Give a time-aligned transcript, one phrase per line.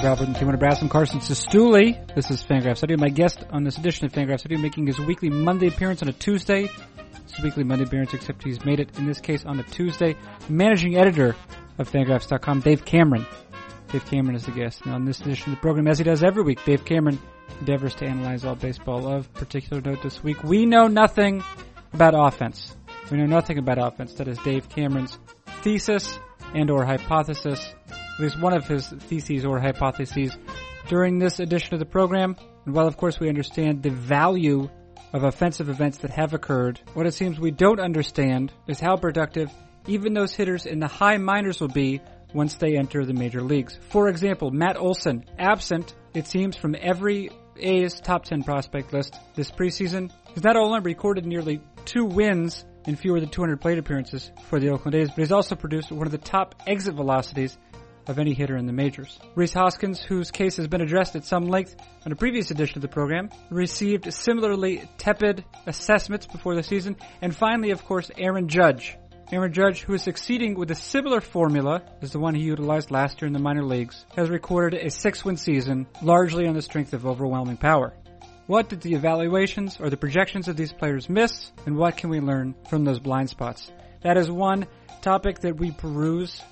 [0.00, 0.84] Philip Albert and Timon Nebraska.
[0.84, 2.14] I'm Carson Cistulli.
[2.14, 2.96] This is Fangraphs Audio.
[2.96, 6.12] My guest on this edition of Fangraphs Audio making his weekly Monday appearance on a
[6.14, 6.70] Tuesday.
[7.26, 10.16] His weekly Monday appearance, except he's made it in this case on a Tuesday.
[10.48, 11.36] Managing editor
[11.76, 13.26] of Fangraphs.com, Dave Cameron.
[13.92, 14.80] Dave Cameron is the guest.
[14.86, 17.18] And on this edition of the program, as he does every week, Dave Cameron
[17.58, 19.06] endeavors to analyze all baseball.
[19.06, 21.44] Of particular note this week, we know nothing
[21.92, 22.74] about offense.
[23.10, 24.14] We know nothing about offense.
[24.14, 25.18] That is Dave Cameron's
[25.60, 26.18] thesis
[26.54, 27.74] and or hypothesis,
[28.20, 30.36] at least one of his theses or hypotheses
[30.88, 32.36] during this edition of the program.
[32.66, 34.68] And while of course we understand the value
[35.14, 39.50] of offensive events that have occurred, what it seems we don't understand is how productive
[39.86, 42.02] even those hitters in the high minors will be
[42.34, 43.78] once they enter the major leagues.
[43.88, 49.50] For example, Matt Olson, absent, it seems, from every A's top 10 prospect list this
[49.50, 54.60] preseason, has not only recorded nearly two wins in fewer than 200 plate appearances for
[54.60, 57.56] the Oakland A's, but he's also produced one of the top exit velocities
[58.06, 59.18] of any hitter in the majors.
[59.34, 62.82] Rhys Hoskins, whose case has been addressed at some length on a previous edition of
[62.82, 66.96] the program, received similarly tepid assessments before the season.
[67.20, 68.96] And finally, of course, Aaron Judge.
[69.32, 73.20] Aaron Judge, who is succeeding with a similar formula as the one he utilized last
[73.20, 77.06] year in the minor leagues, has recorded a six-win season, largely on the strength of
[77.06, 77.94] overwhelming power.
[78.48, 82.18] What did the evaluations or the projections of these players miss, and what can we
[82.18, 83.70] learn from those blind spots?
[84.02, 84.66] That is one
[85.00, 86.42] topic that we peruse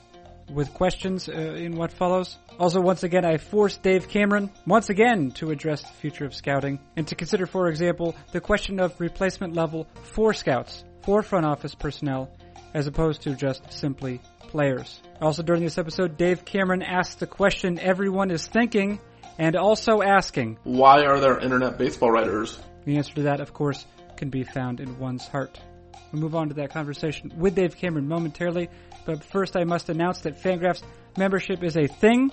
[0.50, 2.38] with questions uh, in what follows.
[2.58, 6.80] Also, once again, I forced Dave Cameron once again to address the future of scouting
[6.96, 11.74] and to consider, for example, the question of replacement level for scouts, for front office
[11.74, 12.30] personnel,
[12.74, 15.00] as opposed to just simply players.
[15.20, 19.00] Also, during this episode, Dave Cameron asked the question everyone is thinking
[19.38, 22.58] and also asking, Why are there internet baseball writers?
[22.84, 25.60] The answer to that, of course, can be found in one's heart.
[26.12, 28.68] We'll move on to that conversation with Dave Cameron momentarily,
[29.04, 30.82] but first I must announce that Fangraphs
[31.16, 32.30] membership is a thing.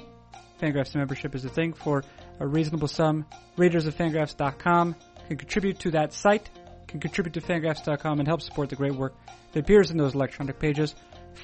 [0.61, 2.03] Fangraphs membership is a thing for
[2.39, 3.25] a reasonable sum.
[3.57, 4.95] Readers of Fangraphs.com
[5.27, 6.49] can contribute to that site,
[6.87, 9.13] can contribute to Fangraphs.com and help support the great work
[9.51, 10.95] that appears in those electronic pages.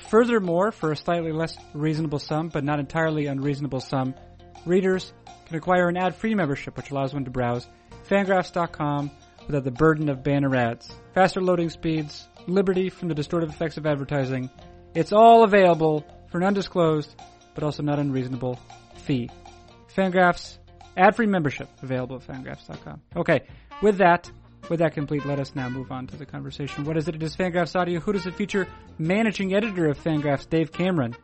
[0.10, 4.16] Furthermore, for a slightly less reasonable sum, but not entirely unreasonable sum,
[4.66, 5.12] readers
[5.48, 7.68] can acquire an ad-free membership, which allows one to browse
[8.10, 9.12] fangraphs.com
[9.46, 10.92] without the burden of banner ads.
[11.14, 14.50] Faster loading speeds, liberty from the distortive effects of advertising.
[14.94, 17.16] It's all available for an undisclosed,
[17.54, 18.60] but also not unreasonable
[18.96, 19.30] fee.
[19.96, 20.58] Fangraphs
[20.98, 23.02] ad-free membership available at fangraphs.com.
[23.16, 23.42] Okay,
[23.82, 24.32] with that,
[24.70, 26.86] with that complete, let us now move on to the conversation.
[26.86, 27.16] What is it?
[27.16, 28.00] It is Fangraphs Audio.
[28.00, 28.68] Who does it feature?
[28.98, 31.16] Managing editor of Fangraphs, Dave Cameron.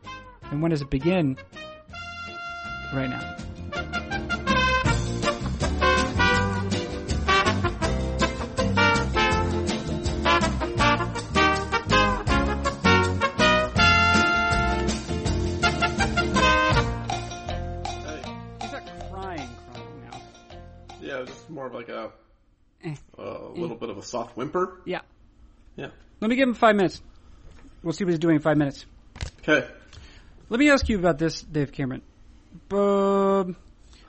[0.50, 1.36] And when does it begin?
[2.92, 3.47] Right now.
[23.98, 24.80] A of a soft whimper.
[24.84, 25.00] Yeah.
[25.76, 25.88] Yeah.
[26.20, 27.02] Let me give him five minutes.
[27.82, 28.86] We'll see what he's doing in five minutes.
[29.40, 29.66] Okay.
[30.48, 32.02] Let me ask you about this, Dave Cameron.
[32.72, 33.56] Um,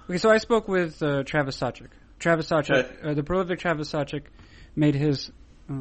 [0.10, 1.90] okay, so I spoke with uh, Travis Sawchik.
[2.20, 3.10] Travis Sawchik, Okay.
[3.10, 4.24] uh, the prolific Travis Sawchik,
[4.76, 5.30] made his
[5.70, 5.74] uh,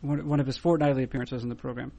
[0.00, 1.92] one, one of his fortnightly appearances in the program.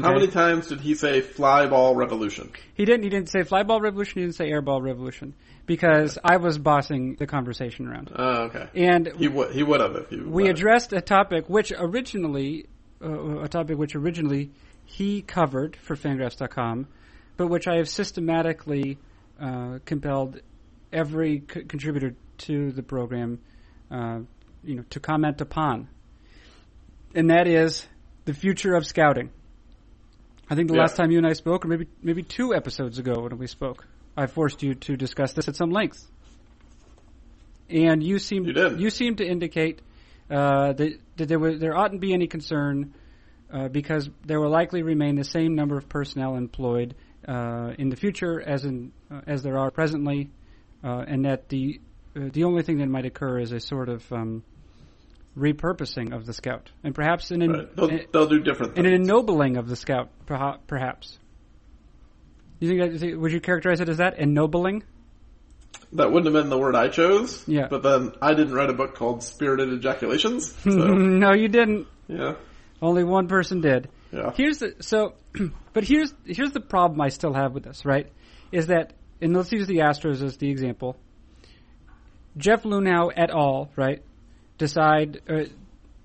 [0.00, 2.50] How many times did he say fly ball revolution?
[2.74, 3.02] He didn't.
[3.02, 4.14] He didn't say fly ball revolution.
[4.20, 5.34] He didn't say air ball revolution
[5.66, 8.10] because I was bossing the conversation around.
[8.14, 8.68] Oh, okay.
[8.74, 10.28] And He would he would have if you.
[10.28, 12.66] we addressed a topic which originally,
[13.04, 14.50] uh, a topic which originally
[14.86, 16.86] he covered for Fangraphs.com,
[17.36, 18.96] but which I have systematically
[19.38, 20.40] uh, compelled
[20.90, 23.40] every c- contributor to the program,
[23.90, 24.20] uh,
[24.64, 25.88] you know, to comment upon,
[27.14, 27.86] and that is
[28.24, 29.30] the future of scouting.
[30.50, 30.80] I think the Yeah.
[30.80, 33.86] last time you and I spoke, or maybe maybe two episodes ago when we spoke,
[34.16, 36.10] I forced you to discuss this at some length,
[37.70, 39.80] and you seemed You you seemed to indicate
[40.30, 42.94] uh, that, that there was there oughtn't be any concern
[43.52, 46.94] uh, because there will likely remain the same number of personnel employed
[47.26, 50.30] uh, in the future as in uh, as there are presently,
[50.84, 51.80] uh, and that the
[52.16, 54.42] uh, the only thing that might occur is a sort of um,
[55.36, 57.76] repurposing of the scout, and perhaps an, en- Right.
[57.76, 61.18] They'll, they'll do different and an ennobling of the scout, perhaps.
[62.60, 64.84] You think, that, you think- would you characterize it as that ennobling?
[65.94, 67.46] that wouldn't have been the word I chose.
[67.46, 67.66] Yeah.
[67.68, 70.54] But then I didn't write a book called Spirited Ejaculations.
[70.62, 71.86] So no, you didn't.
[72.08, 72.34] yeah.
[72.80, 73.88] Only one person did.
[74.10, 74.32] Yeah.
[74.34, 75.14] Here's the so,
[75.72, 77.84] but here's here's the problem I still have with this.
[77.84, 78.10] Right,
[78.52, 80.96] is that and let's use the Astros as the example.
[82.36, 83.70] Jeff Luhnow et al.
[83.76, 84.02] Right,
[84.62, 85.44] decide uh,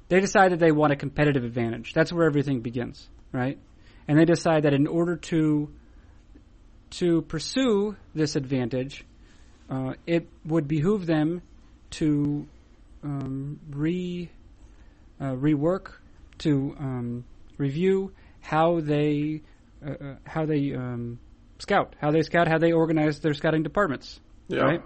[0.09, 1.93] they decide that they want a competitive advantage.
[1.93, 3.07] That's where everything begins.
[3.31, 3.57] Right,
[4.07, 5.69] and they decide that in order to
[6.99, 9.05] to pursue this advantage,
[9.69, 11.41] uh, it would behoove them
[11.99, 12.47] to
[13.03, 14.29] um, re
[15.19, 15.93] uh, rework,
[16.39, 17.25] to um,
[17.57, 18.11] review
[18.41, 19.41] how they
[19.85, 21.19] uh, uh, how they um,
[21.59, 24.19] scout, how they scout, how they organize their scouting departments.
[24.47, 24.61] Yeah.
[24.61, 24.81] Right?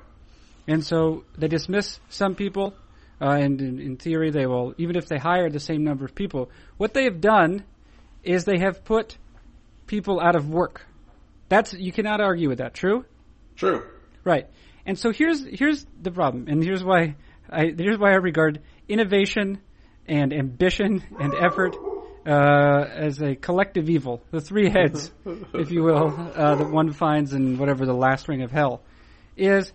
[0.68, 2.74] And so they dismiss some people,
[3.22, 6.16] uh, and in, in theory, they will, even if they hire the same number of
[6.16, 7.64] people, what they have done
[8.24, 9.18] is they have put
[9.86, 10.86] people out of work.
[11.48, 12.74] That's you cannot argue with that.
[12.74, 13.06] True,
[13.56, 13.84] True.
[14.24, 14.48] right?
[14.86, 17.16] And so here's here's the problem, and here's why
[17.50, 19.60] I here's why I regard innovation
[20.08, 21.76] and ambition and effort
[22.26, 25.12] uh, as a collective evil, the three heads,
[25.54, 28.82] if you will, uh, that one finds in whatever the last ring of hell
[29.38, 29.72] is.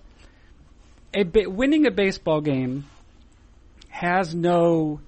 [1.14, 2.84] A ba- winning a baseball game
[3.96, 5.00] has no,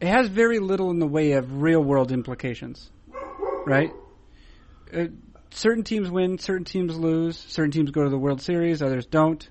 [0.00, 2.90] it has very little in the way of real world implications,
[3.66, 3.92] right?
[4.92, 5.06] Uh,
[5.50, 9.46] certain teams win, certain teams lose, certain teams go to the World Series, others don't.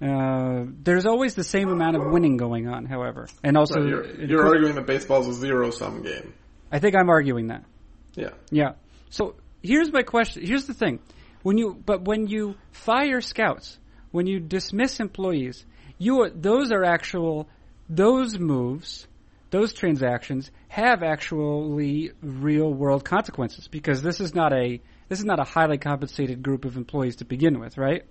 [0.00, 4.24] Uh, there's always the same amount of winning going on, however, and also Right, you're,
[4.24, 6.32] you're arguing that baseball's a zero sum game.
[6.70, 7.64] I think I'm arguing that.
[8.14, 8.30] Yeah.
[8.50, 8.72] Yeah.
[9.10, 10.46] So here's my question.
[10.46, 11.00] Here's the thing.
[11.42, 13.78] When you, but when you fire scouts,
[14.12, 15.66] when you dismiss employees,
[15.98, 17.48] you are, those are actual,
[17.90, 19.06] those moves,
[19.50, 25.40] those transactions have actually real world consequences because this is not a, this is not
[25.40, 28.04] a highly compensated group of employees to begin with, right?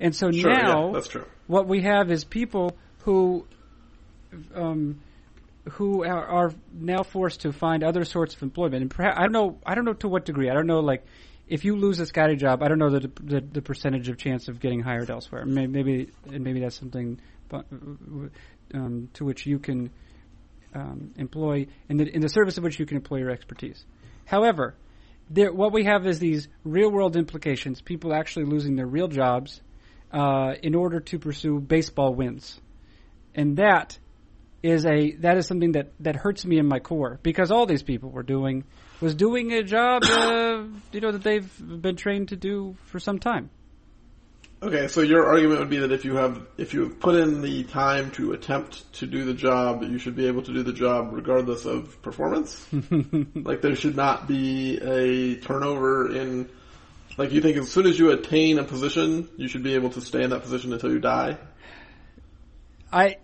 [0.00, 1.26] And so Sure, now, yeah, that's true.
[1.46, 3.46] what we have is people who
[4.54, 5.00] um,
[5.72, 8.82] who are, are now forced to find other sorts of employment.
[8.82, 9.58] And perhaps I don't know.
[9.64, 10.48] I don't know to what degree.
[10.50, 10.80] I don't know.
[10.80, 11.04] Like,
[11.48, 14.48] if you lose a scouting job, I don't know the the, the percentage of chance
[14.48, 15.44] of getting hired elsewhere.
[15.44, 17.20] Maybe maybe, and maybe that's something
[17.52, 19.90] um, to which you can
[20.74, 23.84] um, employ in the in the service of which you can employ your expertise.
[24.24, 24.76] However,
[25.28, 27.80] there, what we have is these real world implications.
[27.80, 29.60] People actually losing their real jobs
[30.12, 32.60] uh, in order to pursue baseball wins,
[33.34, 33.98] and that
[34.62, 37.82] is a that is something that that hurts me in my core because all these
[37.82, 38.64] people were doing
[39.00, 40.62] was doing a job uh,
[40.92, 43.50] you know that they've been trained to do for some time.
[44.62, 47.40] Okay, so your argument would be that if you have if you have put in
[47.40, 50.72] the time to attempt to do the job, you should be able to do the
[50.72, 52.66] job regardless of performance.
[53.34, 56.50] like there should not be a turnover in
[57.16, 60.02] like you think as soon as you attain a position, you should be able to
[60.02, 61.38] stay in that position until you die.
[62.92, 63.16] I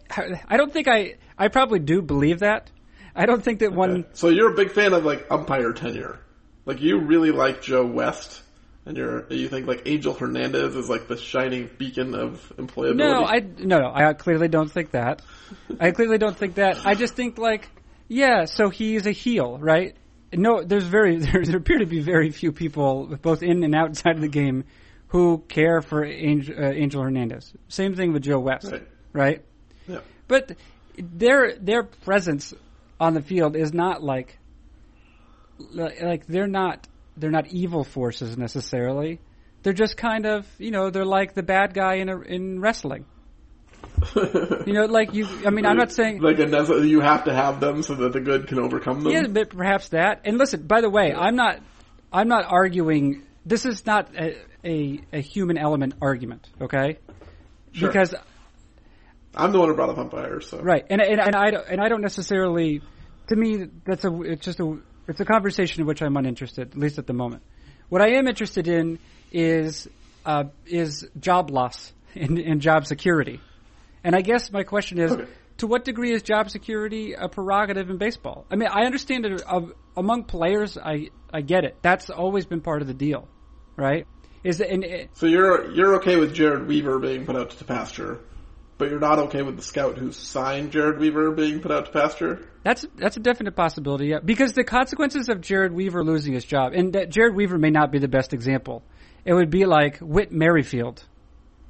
[0.48, 2.70] I don't think I I probably do believe that.
[3.14, 6.18] I don't think that one So you're a big fan of like umpire tenure.
[6.64, 8.40] Like you really like Joe West
[8.86, 12.96] and you're you think like Angel Hernandez is like the shining beacon of employability.
[12.96, 13.92] No, I no no.
[13.92, 15.22] I clearly don't think that.
[15.80, 16.86] I clearly don't think that.
[16.86, 17.68] I just think like,
[18.08, 18.44] yeah.
[18.44, 19.96] So he's a heel, right?
[20.32, 24.14] No, there's very there, there appear to be very few people, both in and outside
[24.14, 24.64] of the game,
[25.08, 27.52] who care for Angel, uh, Angel Hernandez.
[27.68, 28.88] Same thing with Joe West, Right.
[29.12, 29.44] right?
[29.88, 30.00] Yeah.
[30.28, 30.56] But
[30.96, 32.54] their their presence
[33.00, 34.38] on the field is not like
[35.72, 36.86] like like they're not
[37.16, 39.20] they're not evil forces necessarily.
[39.62, 43.06] They're just kind of you know they're like the bad guy in a, in wrestling.
[44.04, 45.26] You know, like you.
[45.46, 46.20] I mean, I'm not saying.
[46.20, 49.12] like a you have to have them so that the good can overcome them.
[49.12, 50.22] Yeah, but perhaps that.
[50.24, 51.60] And listen, by the way, I'm not.
[52.12, 53.22] I'm not arguing.
[53.44, 56.48] This is not a a, a human element argument.
[56.60, 56.98] Okay.
[57.72, 57.88] Sure.
[57.88, 58.14] Because
[59.34, 61.80] I'm the one who brought up umpires, so Right, and and, and I don't, and
[61.80, 62.82] I don't necessarily.
[63.28, 66.78] To me, that's a it's just a it's a conversation in which I'm uninterested, at
[66.78, 67.42] least at the moment.
[67.88, 68.98] What I am interested in
[69.32, 69.88] is
[70.24, 73.40] uh, is job loss and, and job security,
[74.04, 75.12] and I guess my question is.
[75.12, 75.26] Okay.
[75.60, 78.44] To what degree is job security a prerogative in baseball?
[78.50, 79.62] I mean, I understand it uh,
[79.96, 80.76] among players.
[80.76, 81.78] I I get it.
[81.80, 83.26] That's always been part of the deal,
[83.74, 84.06] right?
[84.44, 88.20] Is and it, So you're you're okay with Jered Weaver being put out to pasture,
[88.78, 91.92] but you're not okay with the scout who signed Jered Weaver being put out to
[91.92, 92.46] pasture.
[92.62, 94.18] That's that's a definite possibility, yeah.
[94.24, 97.90] Because the consequences of Jered Weaver losing his job, and that Jered Weaver may not
[97.92, 98.82] be the best example.
[99.24, 101.02] It would be like Whit Merrifield.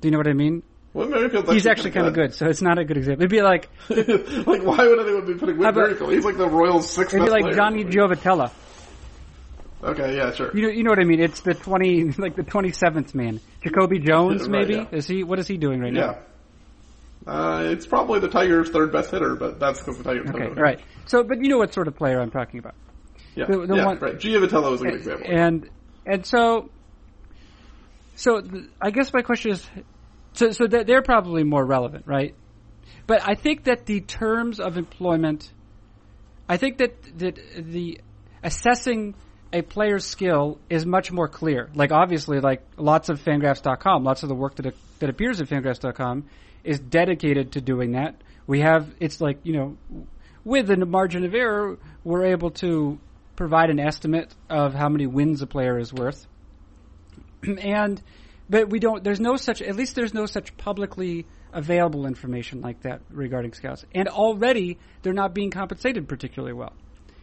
[0.01, 0.63] Do you know what I mean?
[0.93, 3.23] Well, Merrifield's He's actually kind of good, so it's not a good example.
[3.23, 6.13] It'd be like like, why would anyone be putting Whit about- Merrifield?
[6.13, 7.55] He's like the Royals' sixth it'd be like.
[7.55, 8.51] Johnny Giavotella.
[9.85, 10.51] Okay, yeah, sure.
[10.57, 11.21] You know, you know what I mean?
[11.21, 14.75] It's the twenty, like the twenty seventh man, Jacoby Jones, Right, maybe.
[14.75, 14.87] yeah.
[14.91, 15.23] Is he?
[15.23, 16.01] What is he doing right now?
[16.01, 16.19] Yeah.
[17.27, 20.31] Uh, it's probably the Tigers' third best hitter, but that's because the Tigers.
[20.31, 20.63] Okay, know.
[20.63, 20.81] right.
[21.07, 22.75] So, but you know what sort of player I'm talking about.
[23.35, 24.15] Yeah, The- the yeah, one- right.
[24.17, 25.27] Giavotella is a good example.
[25.29, 25.69] And
[26.07, 26.71] and so
[28.15, 29.69] so th- I guess my question is
[30.33, 32.35] so so they're probably more relevant, right?
[33.07, 35.53] But I think that the terms of employment
[36.49, 38.01] I think that that the
[38.43, 39.15] assessing
[39.53, 41.71] a player's skill is much more clear.
[41.75, 46.25] Like obviously, like lots of Fangraphs.com, lots of the work that that appears at Fangraphs.com
[46.67, 48.17] is dedicated to doing that.
[48.47, 49.77] We have it's like you know,
[50.45, 52.99] with a margin of error, we're able to
[53.35, 56.27] provide an estimate of how many wins a player is worth,
[57.43, 58.03] and
[58.49, 59.03] but we don't.
[59.03, 59.63] There's no such.
[59.63, 63.85] At least there's no such publicly available information like that regarding scouts.
[63.95, 66.75] And already they're not being compensated particularly well.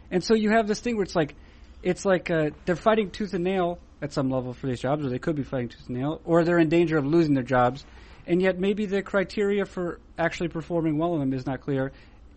[0.09, 1.35] And so you have this thing where it's like,
[1.81, 5.09] it's like uh, they're fighting tooth and nail at some level for these jobs, or
[5.09, 7.85] they could be fighting tooth and nail, or they're in danger of losing their jobs.
[8.25, 11.91] And yet maybe the criteria for actually performing well in them is not clear,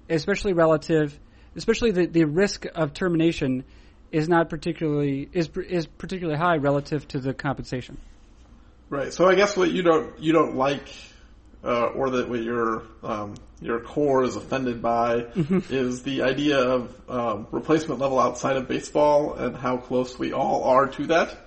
[0.09, 1.19] especially relative,
[1.55, 3.65] especially the, the risk of termination
[4.13, 7.99] is not particularly is is particularly high relative to the compensation.
[8.89, 9.13] Right.
[9.13, 10.89] So I guess what you don't you don't like
[11.65, 15.59] uh, or that what your um, your core is offended by mm-hmm.
[15.71, 20.65] is the idea of um, replacement level outside of baseball and how close we all
[20.65, 21.46] are to that.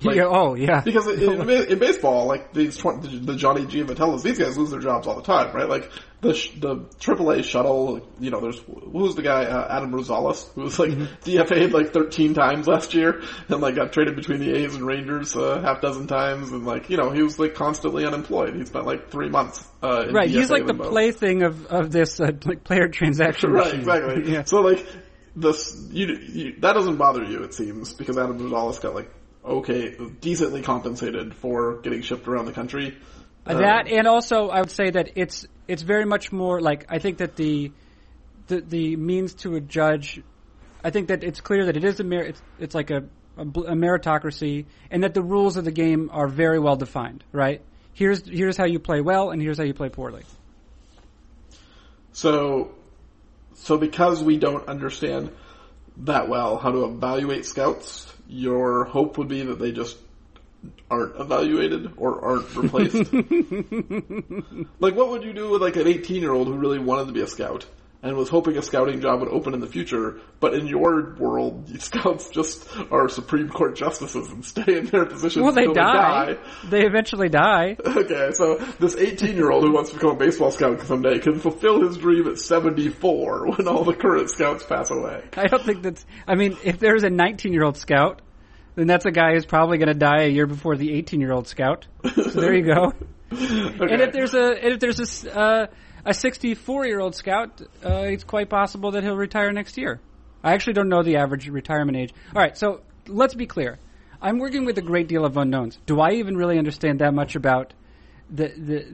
[0.00, 0.80] Like, yeah, oh, yeah.
[0.80, 5.16] Because in, in, baseball, like these the Johnny Giavotellas, these guys lose their jobs all
[5.16, 5.68] the time, right?
[5.68, 5.90] Like
[6.20, 8.60] the the AAA shuttle, you know, there's
[8.92, 11.04] who's the guy uh, Adam Rosales who was like mm-hmm.
[11.28, 15.34] DFA'd like 13 times last year and like got traded between the A's and Rangers
[15.34, 18.54] a uh, half dozen times and like you know he was like constantly unemployed.
[18.54, 19.66] He spent like three months.
[19.82, 23.50] Uh, right, DFA he's like the plaything of of this uh, like player transaction.
[23.52, 24.32] right, exactly.
[24.32, 24.44] yeah.
[24.44, 24.86] So like
[25.34, 29.10] this you, you that doesn't bother you it seems because Adam Rosales got like
[29.48, 32.96] okay, decently compensated for getting shipped around the country.
[33.46, 36.98] Uh, that and also I would say that it's it's very much more like I
[36.98, 37.72] think that the
[38.48, 40.22] the the means to a judge.
[40.84, 43.04] I think that it's clear that it is a mer- it's it's like a,
[43.36, 47.24] a, a meritocracy and that the rules of the game are very well defined.
[47.32, 47.62] Right?
[47.94, 50.24] Here's here's how you play well and here's how you play poorly.
[52.12, 52.72] So,
[53.54, 55.30] so because we don't understand
[55.98, 59.96] that well how to evaluate scouts, your hope would be that they just
[60.90, 63.12] aren't evaluated or aren't replaced.
[64.80, 67.12] like, what would you do with like an 18 year old who really wanted to
[67.12, 67.66] be a scout
[68.02, 70.20] and was hoping a scouting job would open in the future?
[70.40, 75.42] But in your world, scouts just are Supreme Court justices and stay in their positions.
[75.44, 76.26] Well, they die.
[76.26, 76.40] they die.
[76.70, 77.76] They eventually die.
[77.98, 81.40] Okay, so this 18 year old who wants to become a baseball scout someday can
[81.40, 85.24] fulfill his dream at 74 when all the current scouts pass away.
[85.36, 86.06] I don't think that's.
[86.26, 88.22] I mean, if there's a 19 year old scout
[88.78, 91.32] then that's a guy who's probably going to die a year before the 18 year
[91.32, 91.88] old scout.
[92.14, 92.92] So there you go.
[93.32, 93.92] okay.
[93.92, 95.66] And if there's a and if there's a uh,
[96.04, 100.00] a 64 year old scout, uh, it's quite possible that he'll retire next year.
[100.42, 102.14] I actually don't know the average retirement age.
[102.34, 103.78] All right, so let's be clear.
[104.20, 105.78] I'm working with a great deal of unknowns.
[105.86, 107.72] Do I even really understand that much about
[108.30, 108.86] the the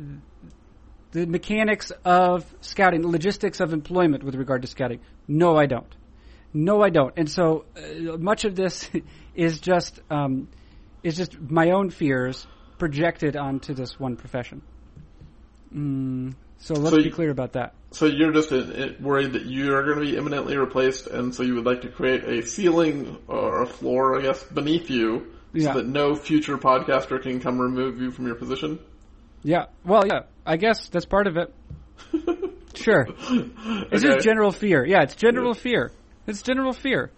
[1.12, 5.00] the mechanics of scouting, logistics of employment with regard to scouting?
[5.28, 5.94] No, I don't.
[6.52, 7.14] No, I don't.
[7.16, 8.88] And so uh, much of this
[9.34, 10.48] is just um,
[11.02, 12.46] is just my own fears
[12.78, 14.62] projected onto this one profession.
[15.74, 16.34] Mm,
[16.64, 17.74] so let's so be clear about that.
[17.90, 18.50] So you're just
[18.98, 21.90] worried that you are going to be imminently replaced, and so you would like to
[21.90, 27.20] create a ceiling or a floor, I guess, beneath you, so that no future podcaster
[27.20, 28.78] can come remove you from your position.
[29.42, 29.66] Yeah.
[29.84, 30.20] Well, yeah.
[30.46, 31.54] I guess that's part of it.
[32.74, 33.08] sure.
[33.08, 33.98] It's okay.
[33.98, 34.86] just general fear.
[34.86, 35.60] Yeah, it's general yeah.
[35.60, 35.92] fear.
[36.26, 37.10] It's general fear.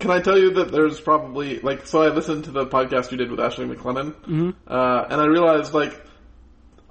[0.00, 3.16] Can I tell you that there's probably like so I listened to the podcast you
[3.16, 4.50] did with Ashley MacLennan, mm-hmm.
[4.66, 6.04] uh, and I realized like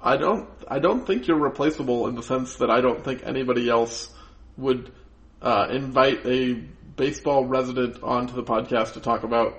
[0.02, 3.70] I don't I don't think you're replaceable in the sense that I don't think anybody
[3.70, 4.10] else
[4.56, 4.92] would
[5.40, 6.54] uh, invite a
[6.96, 9.54] baseball resident onto the podcast to talk about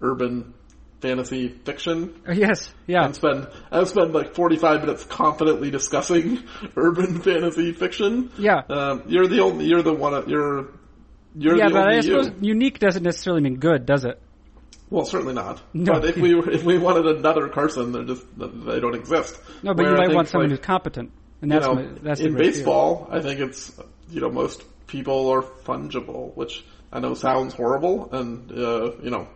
[0.00, 0.54] urban
[1.00, 2.20] fantasy fiction.
[2.28, 3.04] Uh, yes, yeah.
[3.04, 6.42] And spend I spend like forty five minutes confidently discussing
[6.76, 8.30] urban fantasy fiction.
[8.38, 8.62] Yeah.
[8.68, 10.68] Um, you're the only you're the one you're
[11.34, 12.48] you're yeah, but I suppose you.
[12.48, 14.20] unique doesn't necessarily mean good, does it?
[14.90, 15.62] Well, certainly not.
[15.74, 15.94] No.
[15.94, 19.38] But if we if we wanted another Carson, they're just they don't exist.
[19.62, 21.98] No, but Where you might want someone like, who's competent, and that's you know, my,
[22.02, 23.08] that's in baseball.
[23.10, 23.78] I think it's
[24.10, 29.28] you know most people are fungible, which I know sounds horrible, and uh, you know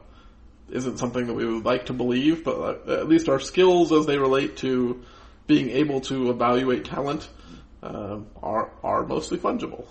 [0.71, 4.17] isn't something that we would like to believe, but at least our skills as they
[4.17, 5.03] relate to
[5.47, 7.29] being able to evaluate talent
[7.83, 9.85] uh, are are mostly fungible.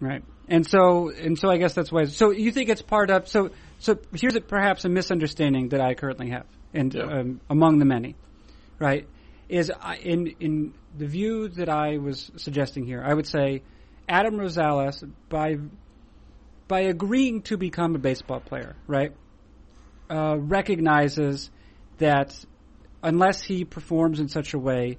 [0.00, 0.24] Right.
[0.48, 2.04] And so, and so I guess that's why.
[2.04, 5.94] So you think it's part of, so, so here's a, perhaps a misunderstanding that I
[5.94, 7.02] currently have, and yeah.
[7.02, 8.14] um, among the many,
[8.78, 9.06] right?
[9.48, 13.62] Is I, in in the view that I was suggesting here, I would say
[14.08, 15.58] Adam Rosales by
[16.68, 19.12] by agreeing to become a baseball player, right,
[20.10, 21.50] uh, recognizes
[21.98, 22.34] that
[23.02, 24.98] unless he performs in such a way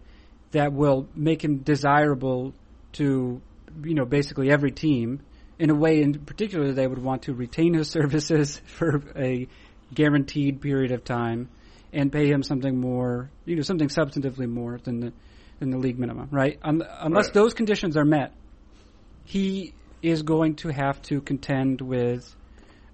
[0.51, 2.53] that will make him desirable
[2.93, 3.41] to
[3.83, 5.19] you know basically every team
[5.59, 9.47] in a way, in particular, they would want to retain his services for a
[9.93, 11.49] guaranteed period of time
[11.93, 15.13] and pay him something more, you know, something substantively more than the
[15.59, 16.59] than the league minimum, right?
[16.61, 17.33] Un- unless Right.
[17.33, 18.31] those conditions are met,
[19.25, 19.73] he
[20.03, 22.35] is going to have to contend with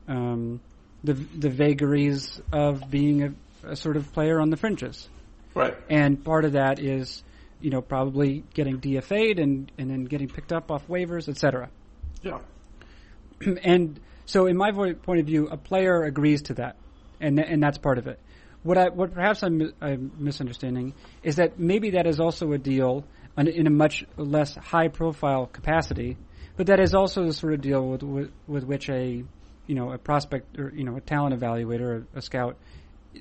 [0.07, 0.61] um,
[1.03, 5.09] the the vagaries of being a, a sort of player on the fringes,
[5.53, 5.75] Right.
[5.89, 7.23] and part of that is,
[7.59, 11.69] you know, probably getting DFA'd and and then getting picked up off waivers, et cetera.
[12.21, 12.39] Yeah.
[13.63, 16.75] and so, in my vo- point of view, a player agrees to that,
[17.19, 18.19] and th- and that's part of it.
[18.63, 23.05] What I what perhaps I'm, I'm misunderstanding is that maybe that is also a deal
[23.37, 26.17] in a much less high profile capacity,
[26.55, 29.23] but that is also the sort of deal with, with with which a
[29.67, 32.57] you know a prospect or you know a talent evaluator, a, a scout,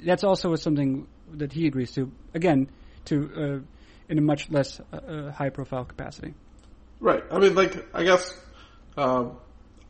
[0.04, 2.12] that's also something that he agrees to.
[2.35, 2.69] Again,
[3.07, 6.35] to uh, in a much less uh, uh, high profile capacity.
[7.00, 7.25] Right.
[7.31, 8.38] I mean, like, I guess,
[8.97, 9.38] um,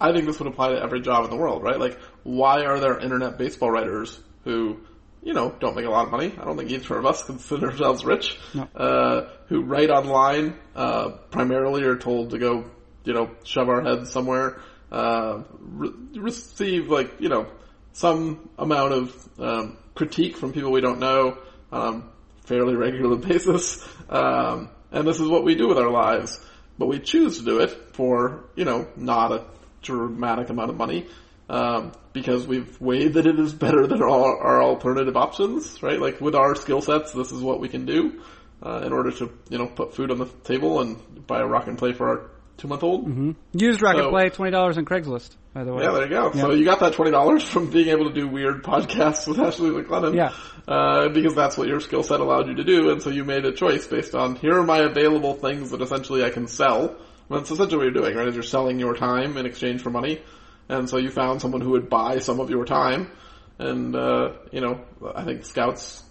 [0.03, 1.79] I think this would apply to every job in the world, right?
[1.79, 4.81] Like, why are there internet baseball writers who,
[5.23, 6.35] you know, don't make a lot of money?
[6.37, 8.37] I don't think either of us consider ourselves rich.
[8.53, 8.63] No.
[8.75, 12.65] Uh, who write online, uh, primarily are told to go,
[13.05, 17.47] you know, shove our heads somewhere, uh, re- receive like, you know,
[17.93, 21.39] some amount of, um, critique from people we don't know,
[21.71, 22.11] um,
[22.45, 23.87] fairly regular basis.
[24.09, 26.45] Um, and this is what we do with our lives.
[26.77, 29.45] But we choose to do it for, you know, not a
[29.83, 31.07] dramatic amount of money.
[31.49, 36.01] Um, because we've weighed that it is better than all our alternative options, right?
[36.01, 38.23] Like with our skill sets, this is what we can do,
[38.63, 41.67] uh, in order to, you know, put food on the table and buy a rock
[41.67, 43.07] and play for our two month old.
[43.07, 43.33] Mm-hmm.
[43.53, 45.83] Used Rocket So- Play, twenty dollars on Craigslist, by the way.
[45.85, 46.33] Yeah, there you go.
[46.33, 49.71] So you got that twenty dollars from being able to do weird podcasts with Ashley
[49.71, 50.15] MacLennan.
[50.15, 50.33] Yeah.
[50.67, 53.45] Uh, because that's what your skill set allowed you to do, and so you made
[53.45, 56.97] a choice based on here are my available things that essentially I can sell.
[57.33, 58.29] That's essentially what you're doing, right?
[58.29, 60.21] Is you're selling your time in exchange for money,
[60.69, 63.11] and so you found someone who would buy some of your time,
[63.59, 66.03] and uh, you know, I think scouts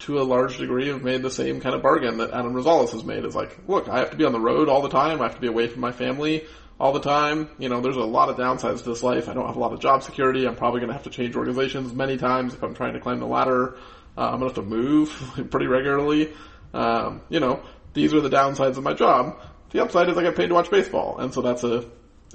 [0.00, 3.04] to a large degree have made the same kind of bargain that Adam Rosales has
[3.04, 3.24] made.
[3.24, 5.20] Is like, look, I have to be on the road all the time.
[5.20, 6.44] I have to be away from my family
[6.80, 7.50] all the time.
[7.58, 9.28] You know, there's a lot of downsides to this life.
[9.28, 10.46] I don't have a lot of job security.
[10.46, 13.20] I'm probably going to have to change organizations many times if I'm trying to climb
[13.20, 13.76] the ladder.
[14.16, 15.10] Uh, I'm going to have to move
[15.50, 16.32] pretty regularly.
[16.72, 19.38] Um, you know, these are the downsides of my job.
[19.70, 21.84] The upside is I get paid to watch baseball, and so that's a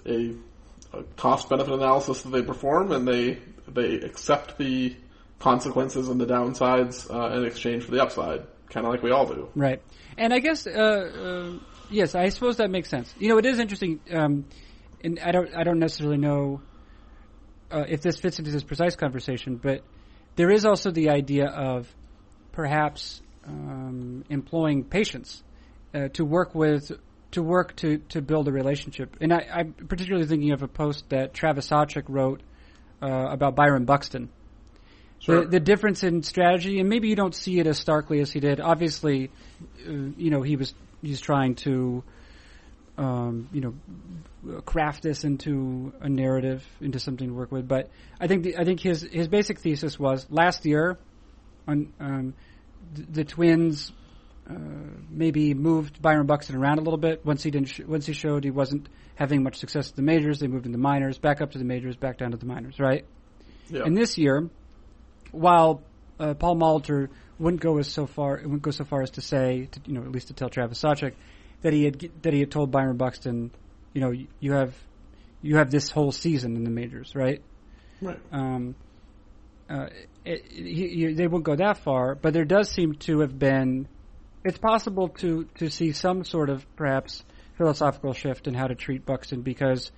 [0.06, 0.36] a,
[0.94, 4.96] a cost benefit analysis that they perform, and they they accept the
[5.40, 9.26] consequences and the downsides uh, in exchange for the upside, kind of like we all
[9.26, 9.50] do.
[9.56, 9.82] Right.
[10.18, 13.14] And I guess, uh, uh, yes, I suppose that makes sense.
[13.20, 14.46] You know, it is interesting, um,
[15.04, 16.62] and I don't, I don't necessarily know
[17.70, 19.82] uh, if this fits into this precise conversation, but
[20.36, 21.94] there is also the idea of
[22.54, 25.44] perhaps um, employing patience
[25.94, 26.92] uh, to work with,
[27.36, 29.16] to work to, to build a relationship.
[29.22, 32.42] And I, I'm particularly thinking of a post that Travis Sawchik wrote
[33.02, 34.30] uh, about Byron Buxton.
[35.20, 35.42] Sure.
[35.42, 38.40] The, the difference in strategy, and maybe you don't see it as starkly as he
[38.40, 38.60] did.
[38.60, 39.32] Obviously,
[39.88, 42.04] uh, you know he was he's trying to,
[42.98, 47.68] um, you know, craft this into a narrative, into something to work with.
[47.68, 50.98] But I think the, I think his his basic thesis was last year,
[51.68, 52.34] on um,
[52.94, 53.92] the, the Twins
[54.50, 54.54] uh,
[55.10, 58.44] maybe moved Byron Buxton around a little bit once he didn't sh- once he showed
[58.44, 60.40] he wasn't having much success at the majors.
[60.40, 63.06] They moved into minors, back up to the majors, back down to the minors, right?
[63.70, 63.84] yeah.
[63.84, 64.50] And this year,
[65.32, 65.82] while
[66.20, 69.68] uh, Paul Molitor wouldn't go as so far, wouldn't go so far as to say,
[69.72, 71.14] to, you know, at least to tell Travis Sawchik
[71.62, 73.52] that he had that he had told Byron Buxton,
[73.94, 74.76] you know, you, have
[75.42, 77.42] you have this whole season in the majors, right?
[78.02, 78.20] right.
[78.32, 78.76] Um,
[79.70, 79.88] uh,
[80.24, 83.88] it, he, he, they won't go that far, but there does seem to have been.
[84.46, 87.24] It's possible to to see some sort of perhaps
[87.58, 89.92] philosophical shift in how to treat Buxton because.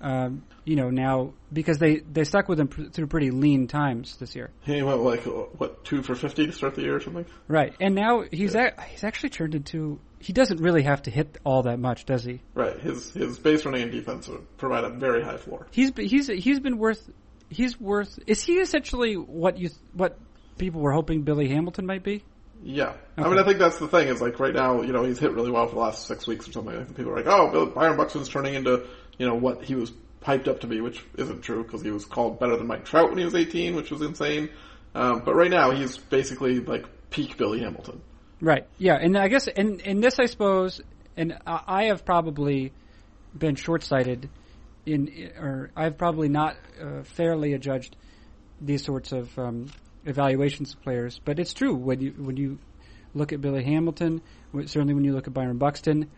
[0.00, 4.16] Um, you know now because they they stuck with him pr- through pretty lean times
[4.16, 7.24] this year, He went like what two for fifty to start the year or something.
[7.46, 7.72] right?
[7.80, 11.62] And now he's a, he's actually turned into he doesn't really have to hit all
[11.64, 12.40] that much, does he?
[12.54, 12.78] Right.
[12.80, 15.66] His his base running and defense would provide a very high floor.
[15.70, 17.08] He's he's he's been worth
[17.48, 20.18] he's worth is he essentially what you what
[20.58, 22.24] people were hoping Billy Hamilton might be?
[22.62, 22.94] Yeah.
[23.16, 25.32] I mean, I think that's the thing is like right now, you know, he's hit
[25.32, 26.74] really well for the last six weeks or something.
[26.74, 28.86] I think people are like, oh, Bill, Byron Buxton's turning into,
[29.18, 32.04] you know, what he was hyped up to be, which isn't true because he was
[32.04, 34.48] called better than Mike Trout when he was 18, which was insane.
[34.94, 38.00] Um, but right now he's basically like peak Billy Hamilton.
[38.40, 38.66] Right.
[38.78, 40.80] Yeah, and I guess in in this, I suppose,
[41.16, 42.72] and I I have probably
[43.36, 44.28] been short sighted
[44.84, 47.96] in, or I've probably not uh, fairly adjudged
[48.60, 49.68] these sorts of um,
[50.04, 51.20] evaluations of players.
[51.24, 52.58] But it's true when you when you
[53.14, 54.22] look at Billy Hamilton,
[54.54, 56.08] certainly when you look at Byron Buxton,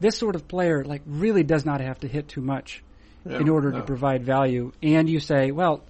[0.00, 2.82] this sort of player like really does not have to hit too much,
[3.24, 3.78] Yeah, in order no.
[3.78, 5.82] to provide value, and you say, well,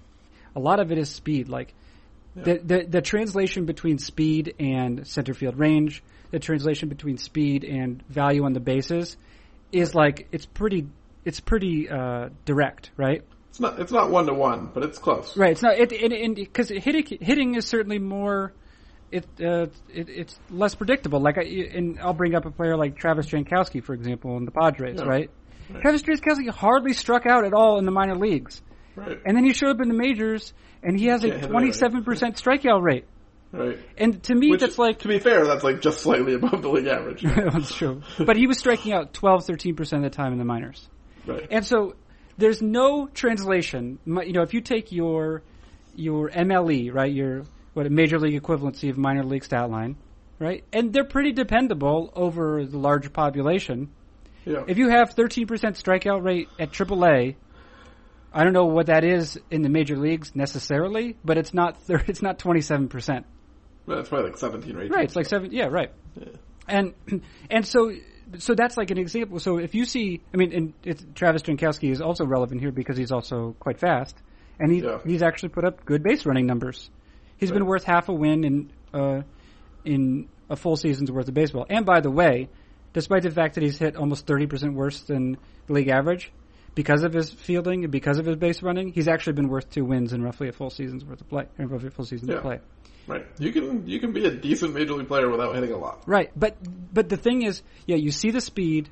[0.55, 1.49] a lot of it is speed.
[1.49, 1.73] Like
[2.35, 8.03] the, the the translation between speed and center field range, the translation between speed and
[8.09, 9.17] value on the bases,
[9.71, 10.87] is like it's pretty
[11.25, 13.23] it's pretty uh, direct, right?
[13.53, 15.37] It's not it's not one to one, but it's close.
[15.37, 15.51] Right.
[15.51, 15.89] It's not it
[16.35, 18.51] because hitting hitting is certainly more.
[19.11, 21.19] It, uh, it it's less predictable.
[21.19, 24.49] Like, I, and I'll bring up a player like Travis Jankowski, for example, in the
[24.51, 25.05] Padres, Yeah.
[25.05, 25.29] right?
[25.69, 25.81] Right.
[25.83, 28.59] Travis Jankowski hardly struck out at all in the minor leagues,
[28.95, 29.19] Right.
[29.23, 32.81] and then he showed up in the majors, and he has a twenty-seven percent strikeout
[32.81, 33.05] rate.
[33.51, 33.77] Right.
[33.99, 36.69] And to me, Which, that's like to be fair, that's like just slightly above the
[36.69, 37.21] league average.
[37.21, 38.01] that's true.
[38.17, 40.89] But he was striking out 12, 13 percent of the time in the minors.
[41.27, 41.45] right.
[41.51, 41.93] And so
[42.37, 43.99] there's no translation.
[44.05, 45.43] You know, if you take your
[45.95, 47.43] your MLE, right, your
[47.73, 49.95] what a major league equivalency of minor league stat line,
[50.39, 53.89] right, and they're pretty dependable over the larger population.
[54.45, 54.63] yeah.
[54.67, 57.35] If you have 13% strikeout rate at AAA,
[58.33, 62.03] I don't know what that is in the major leagues necessarily, but it's not thir-
[62.07, 63.23] it's not 27%.
[63.85, 64.91] But it's probably like 17 or 18.
[64.91, 65.51] Right, it's like seven.
[65.51, 65.91] Yeah, right.
[66.15, 66.25] Yeah.
[66.67, 66.93] And
[67.49, 67.93] and so
[68.37, 69.39] so that's like an example.
[69.39, 72.97] So if you see, I mean, and it's, Travis Jankowski is also relevant here because
[72.97, 74.15] he's also quite fast,
[74.59, 74.99] and he Yeah.
[75.05, 76.89] he's actually put up good base running numbers.
[77.37, 79.21] He's been worth half a win in uh,
[79.85, 81.65] in a full season's worth of baseball.
[81.69, 82.49] And by the way,
[82.93, 86.31] despite the fact that he's hit almost thirty percent worse than the league average,
[86.75, 89.83] because of his fielding and because of his base running, he's actually been worth two
[89.85, 92.37] wins in roughly a full season's worth of play, or roughly a full season's Yeah.
[92.37, 92.59] of play.
[93.07, 93.25] Right.
[93.37, 96.03] You can you can be a decent major league player without hitting a lot.
[96.05, 96.57] Right, but
[96.93, 98.89] but the thing is, yeah, you see the speed,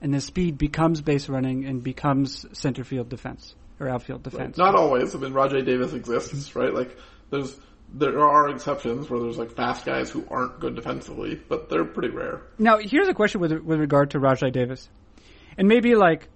[0.00, 4.56] and the speed becomes base running and becomes center field defense or outfield defense.
[4.56, 5.14] Not always.
[5.14, 6.74] I mean, Rajai Davis exists, right?
[6.74, 6.96] Like,
[7.30, 7.56] there's
[7.92, 12.08] there are exceptions where there's like fast guys who aren't good defensively, but they're pretty
[12.08, 12.42] rare.
[12.58, 14.88] Now, here's a question with with regard to Rajai Davis,
[15.56, 16.28] and maybe like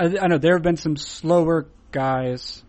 [0.00, 2.64] I, I know there have been some slower guys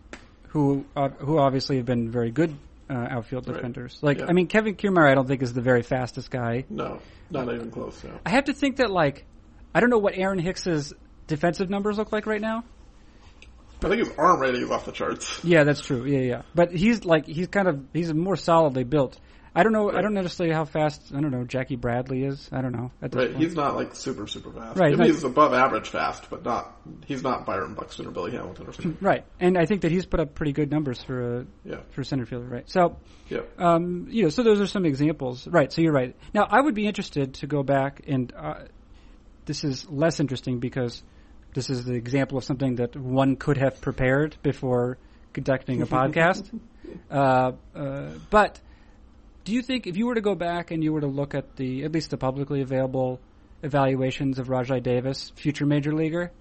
[0.50, 2.56] who uh, who obviously have been very good
[2.88, 3.54] uh, outfield Right.
[3.56, 3.98] defenders.
[4.02, 4.26] Like Yeah.
[4.28, 6.64] I mean, Kevin Kiermaier, I don't think is the very fastest guy.
[6.68, 8.02] No, not even close.
[8.04, 8.18] No.
[8.26, 9.24] I have to think that like
[9.74, 10.92] I don't know what Aaron Hicks's
[11.26, 12.64] defensive numbers look like right now.
[13.82, 15.42] I think his arm rating is off the charts.
[15.42, 16.04] Yeah, that's true.
[16.04, 16.42] Yeah, yeah.
[16.54, 19.18] But he's like he's kind of he's more solidly built.
[19.54, 19.90] I don't know.
[19.90, 21.12] I don't know necessarily how fast.
[21.14, 21.42] I don't know.
[21.44, 22.48] Jackie Bradley is.
[22.52, 22.92] I don't know.
[23.00, 23.10] Right.
[23.10, 23.36] point.
[23.36, 24.78] He's not like super super fast.
[24.78, 26.76] Right, like- he's above average fast, but not.
[27.06, 28.96] He's not Byron Buxton or Billy Hamilton or something.
[29.00, 31.80] right, and I think that he's put up pretty good numbers for a Yeah.
[31.90, 32.46] for center fielder.
[32.46, 32.70] Right.
[32.70, 32.96] So,
[33.28, 33.40] Yeah.
[33.58, 35.48] um, you know, so those are some examples.
[35.48, 35.72] Right.
[35.72, 36.14] So you're right.
[36.32, 38.54] Now I would be interested to go back and uh,
[39.46, 41.02] this is less interesting because
[41.54, 44.96] this is the example of something that one could have prepared before
[45.32, 46.48] conducting a podcast.
[47.10, 48.60] Uh, uh, but
[49.44, 51.56] do you think if you were to go back and you were to look at
[51.56, 53.20] the at least the publicly available
[53.62, 56.32] evaluations of Rajai Davis, future major leaguer,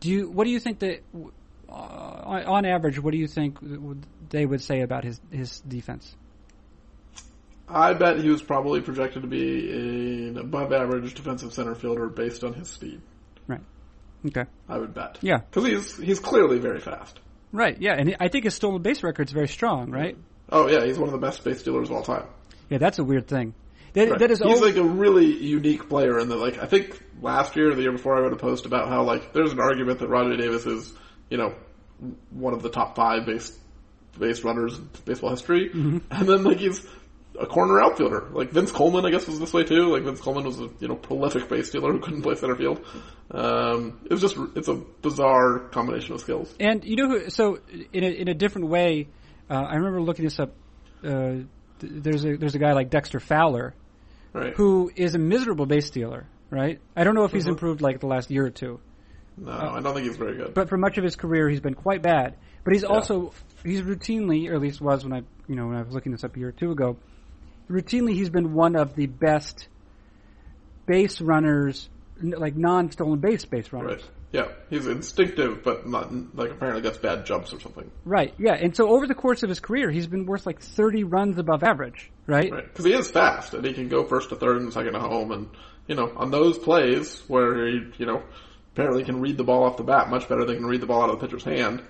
[0.00, 1.02] do you what do you think that
[1.68, 3.58] uh, on on average what do you think
[4.30, 6.16] they would say about his his defense?
[7.68, 12.42] I bet he was probably projected to be an above average defensive center fielder based
[12.42, 13.00] on his speed.
[13.46, 13.60] Right.
[14.26, 14.44] Okay.
[14.68, 15.18] I would bet.
[15.20, 15.38] Yeah.
[15.38, 17.20] Because he's he's clearly very fast.
[17.52, 17.80] Right.
[17.80, 19.90] Yeah, and I think his stolen base record is very strong.
[19.90, 20.16] Right.
[20.52, 22.24] Oh yeah, he's one of the best base stealers of all time.
[22.68, 23.54] Yeah, that's a weird thing.
[23.92, 24.18] That, Right.
[24.20, 27.56] that is he's always, like a really unique player in that like I think last
[27.56, 29.98] year or the year before I wrote a post about how like there's an argument
[29.98, 30.92] that Rajai Davis is,
[31.28, 31.54] you know,
[32.30, 33.56] one of the top five base
[34.18, 35.70] base runners in baseball history.
[35.70, 35.98] Mm-hmm.
[36.10, 36.86] And then like he's
[37.38, 38.28] a corner outfielder.
[38.32, 39.92] Like Vince Coleman I guess was this way too.
[39.92, 42.84] Like Vince Coleman was a you know prolific base stealer who couldn't play center field.
[43.32, 46.54] Um it was just it's a bizarre combination of skills.
[46.60, 47.58] And you know, who, so
[47.92, 49.08] in a, in a different way,
[49.50, 50.52] uh, I remember looking this up.
[51.04, 51.46] Uh, th-
[51.80, 53.74] there's a there's a guy like Dexter Fowler
[54.32, 54.54] Right.
[54.54, 56.26] who is a miserable base stealer.
[56.50, 56.80] Right.
[56.96, 57.50] I don't know if he's Mhm.
[57.50, 58.80] improved like the last year or two,
[59.36, 60.54] no, I don't think he's very good.
[60.54, 62.34] but for much of his career, he's been quite bad.
[62.64, 63.32] But he's also
[63.64, 66.22] he's routinely, or at least was when I you know when I was looking this
[66.24, 66.96] up a year or two ago,
[67.68, 69.68] routinely he's been one of the best
[70.86, 71.88] base runners,
[72.22, 74.02] like non-stolen base base runners.
[74.02, 74.10] right.
[74.32, 74.48] Yeah.
[74.68, 77.90] He's instinctive but not like apparently gets bad jumps or something.
[78.04, 78.54] Right, yeah.
[78.54, 81.62] And so over the course of his career, he's been worth like 30 runs above
[81.62, 82.50] average, right?
[82.50, 85.00] Right, because he is fast and he can go first to third and second to
[85.00, 85.48] home, and
[85.86, 88.22] you know on those plays where he you know
[88.72, 90.86] apparently can read the ball off the bat much better than he can read the
[90.86, 91.82] ball out of the pitcher's hand.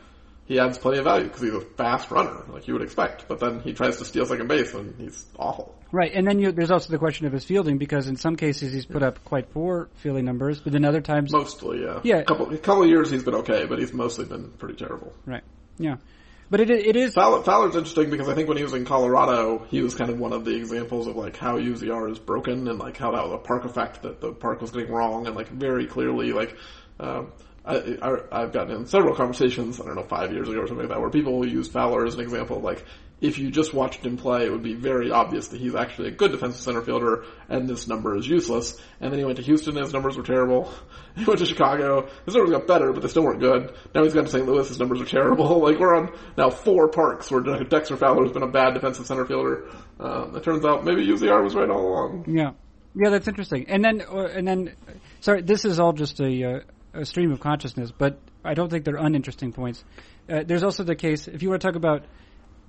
[0.51, 3.29] He adds plenty of value because he's a fast runner, like you would expect.
[3.29, 5.79] But then he tries to steal second base and he's awful.
[5.93, 8.73] Right, and then you, there's also the question of his fielding because in some cases
[8.73, 12.01] he's put up quite poor fielding numbers, but in other times, Mostly, yeah.
[12.03, 12.17] Yeah.
[12.17, 15.13] A couple, a couple of years he's been okay, but he's mostly been pretty terrible.
[15.25, 15.45] right,
[15.79, 15.99] yeah.
[16.51, 19.65] But it it is Fowler, Fowler's interesting because I think when he was in Colorado,
[19.69, 22.77] he was kind of one of the examples of like how UZR is broken and
[22.77, 25.49] like how that was a park effect that the park was getting wrong and like
[25.49, 26.57] very clearly like
[26.99, 27.33] um,
[27.65, 30.95] I, I've gotten in several conversations, I don't know, five years ago or something like
[30.95, 32.61] that, where people will use Fowler as an example.
[32.61, 32.85] Like,
[33.21, 36.11] if you just watched him play, it would be very obvious that he's actually a
[36.11, 38.81] good defensive center fielder, and this number is useless.
[38.99, 40.73] And then he went to Houston, and his numbers were terrible.
[41.17, 43.75] He went to Chicago, his numbers got better, but they still weren't good.
[43.93, 44.47] Now he's gone to St.
[44.47, 45.61] Louis, his numbers are terrible.
[45.61, 49.27] Like, we're on now four parks where Dexter Fowler has been a bad defensive center
[49.27, 49.69] fielder.
[49.99, 52.25] Um, it turns out maybe UZR was right all along.
[52.29, 52.53] Yeah.
[52.95, 53.67] Yeah, that's interesting.
[53.69, 54.77] And then, and then,
[55.21, 56.61] sorry, this is all just a, uh,
[56.93, 59.85] a stream of consciousness, but I don't think they're uninteresting points.
[60.29, 62.05] Uh, there's also the case, if you want to talk about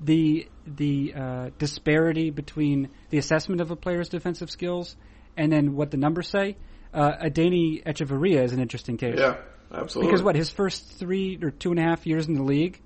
[0.03, 4.95] the the uh, disparity between the assessment of a player's defensive skills
[5.37, 6.57] and then what the numbers say,
[6.93, 9.15] uh, Adeiny Hechavarria is an interesting case.
[9.17, 9.37] Yeah,
[9.71, 10.09] absolutely.
[10.09, 12.81] Because what his first three or two and a half years in the league,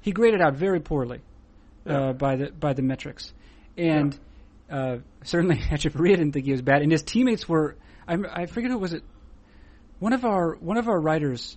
[0.00, 1.20] he graded out very poorly
[1.86, 3.32] uh, by the by the metrics,
[3.76, 4.18] and
[4.70, 7.76] uh, certainly Hechavarria didn't think he was bad, and his teammates were.
[8.08, 9.04] I, I forget who was it.
[10.00, 11.56] One of our one of our writers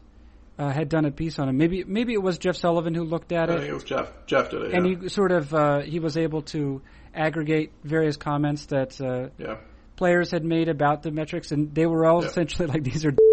[0.59, 1.57] uh, had done a piece on him.
[1.57, 4.11] Maybe maybe it was Jeff Sullivan who looked at I it think it was Jeff.
[4.27, 4.73] Jeff did it.
[4.73, 4.99] and yeah.
[5.01, 6.81] he sort of uh, he was able to
[7.15, 9.57] aggregate various comments that uh, yeah.
[9.95, 12.29] players had made about the metrics, and they were all Yeah.
[12.29, 13.13] essentially like these are.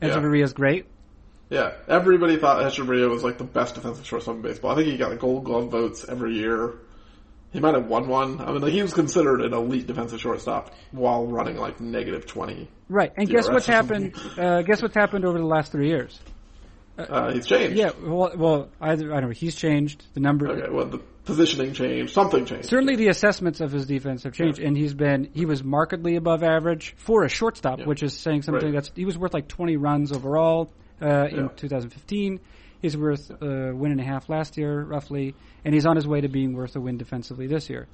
[0.00, 0.10] Yeah.
[0.10, 0.86] Hechavarria's great.
[1.50, 4.70] Yeah, everybody thought Hechavarria was like the best defensive shortstop in baseball.
[4.70, 6.74] I think he got like Gold Glove votes every year.
[7.52, 8.40] He might have won one.
[8.40, 12.68] I mean, like he was considered an elite defensive shortstop while running like negative twenty.
[12.88, 14.14] Right, and guess DRS what's happened?
[14.38, 16.18] Uh, guess what's happened over the last three years?
[16.98, 17.76] Uh, he's changed.
[17.78, 19.34] Yeah, well, well, either I don't know.
[19.34, 20.48] He's changed the number.
[20.48, 20.68] Okay.
[20.70, 22.12] Well, the positioning changed.
[22.12, 22.68] Something changed.
[22.68, 26.42] Certainly, the assessments of his defense have changed, and he's been he was markedly above
[26.42, 27.86] average for a shortstop, Yeah.
[27.86, 28.64] which is saying something.
[28.66, 28.74] Right.
[28.74, 31.48] That's he was worth like 20 runs overall uh, in Yeah.
[31.56, 32.40] 2015.
[32.80, 36.20] He's worth a win and a half last year, roughly, and he's on his way
[36.20, 37.88] to being worth a win defensively this year.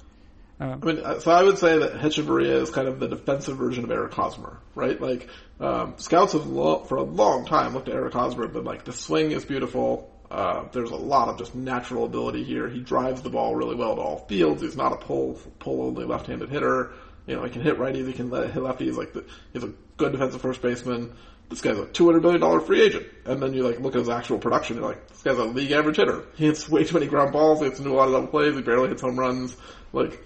[0.59, 3.83] I mean, uh, so I would say that Hechavarria is kind of the defensive version
[3.83, 4.99] of Eric Hosmer, right?
[4.99, 5.27] Like,
[5.59, 8.93] um, scouts have lo- for a long time looked at Eric Hosmer been like, the
[8.93, 10.09] swing is beautiful.
[10.31, 12.69] Uh, there's a lot of just natural ability here.
[12.69, 14.61] He drives the ball really well to all fields.
[14.61, 16.93] He's not a pull pull only left-handed hitter.
[17.27, 18.07] You know, he can hit righties.
[18.07, 18.95] He can hit lefties.
[18.95, 21.13] Like, the, he's a good defensive first baseman.
[21.49, 23.99] This guy's a two hundred billion dollar free agent, and then you like look at
[23.99, 24.77] his actual production.
[24.77, 26.25] You're like, this guy's a league average hitter.
[26.35, 27.59] He hits way too many ground balls.
[27.59, 28.55] He hits into a lot of double plays.
[28.55, 29.55] He barely hits home runs.
[29.93, 30.25] Like,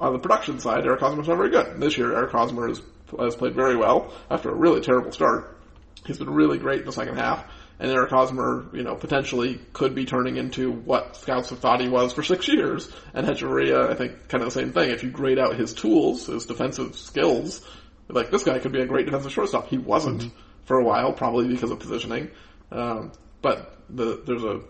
[0.00, 1.78] on the production side, Eric Hosmer's not very good.
[1.78, 2.80] This year, Eric Hosmer has,
[3.18, 5.58] has played very well after a really terrible start.
[6.06, 7.44] He's been really great in the second half,
[7.78, 11.88] and Eric Hosmer, you know, potentially could be turning into what scouts have thought he
[11.88, 12.90] was for six years.
[13.12, 14.90] And Hechavarria, I think, kind of the same thing.
[14.90, 17.60] If you grade out his tools, his defensive skills,
[18.08, 19.68] like this guy could be a great defensive shortstop.
[19.68, 20.38] He wasn't mm-hmm.
[20.66, 22.30] For a while, probably because of positioning.
[22.70, 24.60] Um, but the, there's a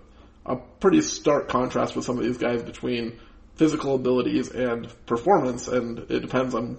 [0.47, 3.19] a pretty stark contrast with some of these guys between
[3.57, 6.79] physical abilities and performance, and it depends on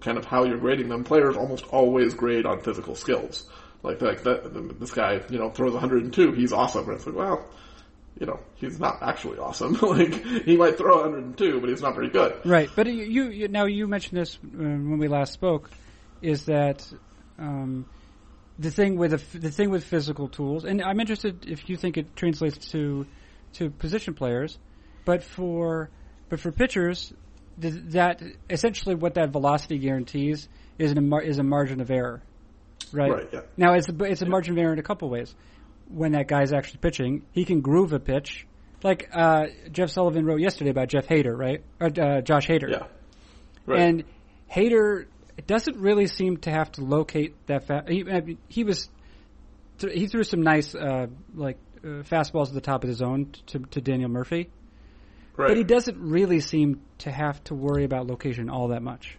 [0.00, 1.04] kind of how you're grading them.
[1.04, 3.48] Players almost always grade on physical skills.
[3.82, 6.84] Like, like that, this guy, you know, throws 102, he's awesome.
[6.84, 7.46] And it's like, well,
[8.18, 9.74] you know, he's not actually awesome.
[9.82, 12.34] like, he might throw 102, but he's not very good.
[12.44, 15.70] Right, but you, you, now you mentioned this uh, when we last spoke,
[16.20, 16.86] is that
[17.38, 17.86] um,
[18.58, 21.96] the thing with a, the thing with physical tools, and I'm interested if you think
[21.96, 23.06] it translates to
[23.54, 24.58] to position players,
[25.04, 25.90] but for
[26.28, 27.12] but for pitchers,
[27.60, 32.22] th- that essentially what that velocity guarantees is an, is a margin of error,
[32.92, 33.10] right?
[33.10, 33.40] Right, yeah.
[33.56, 35.34] Now it's a, it's a margin of error in a couple ways.
[35.88, 38.46] When that guy's actually pitching, he can groove a pitch,
[38.82, 41.64] like uh, Jeff Sullivan wrote yesterday about Jeff Hader, right?
[41.80, 42.70] Or uh, Josh Hader.
[42.70, 42.86] Yeah.
[43.64, 43.80] Right.
[43.80, 44.04] And
[44.52, 45.06] Hader
[45.46, 47.88] doesn't really seem to have to locate that fast.
[47.88, 48.88] He, I mean, he was
[49.78, 53.32] th- he threw some nice uh, like uh, fastballs at the top of the zone
[53.46, 54.50] to, to Daniel Murphy,
[55.36, 55.48] right.
[55.48, 59.16] but he doesn't really seem to have to worry about location all that much.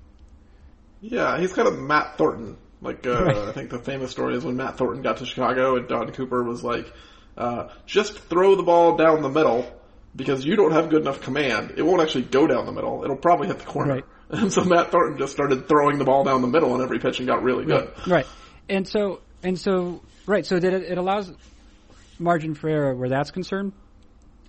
[1.02, 2.58] Yeah, he's kind of Matt Thornton.
[2.82, 3.38] Like, uh, Right.
[3.38, 6.44] I think the famous story is when Matt Thornton got to Chicago and Don Cooper
[6.44, 6.92] was like,
[7.38, 9.66] uh, just throw the ball down the middle
[10.16, 11.74] because you don't have good enough command.
[11.78, 13.04] It won't actually go down the middle.
[13.04, 13.96] It'll probably hit the corner.
[13.96, 14.06] Right.
[14.42, 17.18] And so Matt Thornton just started throwing the ball down the middle on every pitch
[17.18, 17.92] and got really good.
[18.06, 18.28] Right.
[18.70, 20.46] And so and so right.
[20.46, 21.32] So that it, it allows
[22.20, 23.74] margin for error where that's concerned,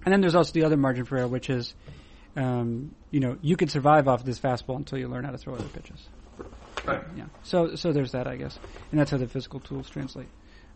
[0.05, 1.75] and then there's also the other margin for error, which is,
[2.37, 5.55] um, you know, you can survive off this fastball until you learn how to throw
[5.55, 6.07] other pitches.
[6.85, 7.03] Right.
[7.17, 7.25] Yeah.
[7.45, 8.59] So so there's that, I guess,
[8.91, 10.29] and that's how the physical tools translate.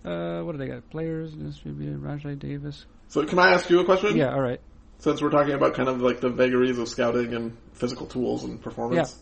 [0.02, 0.88] Uh, what do they got?
[0.90, 2.00] Players distributed.
[2.00, 2.86] Rajai Davis.
[3.08, 4.16] So can I ask you a question?
[4.16, 4.32] Yeah.
[4.32, 4.60] All right.
[4.98, 8.60] Since we're talking about kind of like the vagaries of scouting and physical tools and
[8.60, 9.12] performance.
[9.12, 9.20] Yeah.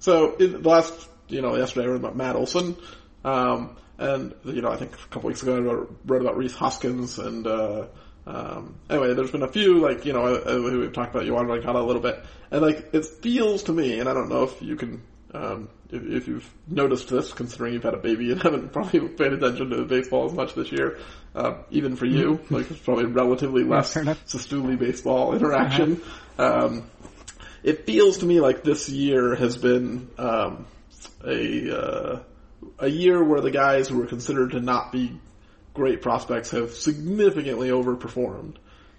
[0.00, 2.76] So in the last, you know, yesterday I wrote about Matt Olson,
[3.24, 6.54] um, and you know I think a couple weeks ago I wrote, wrote about Rhys
[6.54, 7.86] Hoskins and uh,
[8.28, 11.78] um, anyway, there's been a few like you know uh, we've talked about Yoan Moncada
[11.78, 14.76] a little bit, and like it feels to me, and I don't know if you
[14.76, 15.02] can
[15.34, 19.32] um, if, if you've noticed this, considering you've had a baby and haven't probably paid
[19.32, 20.98] attention to baseball as much this year,
[21.34, 22.54] uh, even for you, Mm-hmm.
[22.54, 23.94] like it's probably relatively less.
[24.26, 26.00] Cistulli baseball interaction.
[26.38, 26.90] Um,
[27.62, 30.66] it feels to me like this year has been um,
[31.26, 32.20] a uh,
[32.78, 35.18] a year where the guys who were considered to not be
[35.74, 38.56] great prospects have significantly overperformed,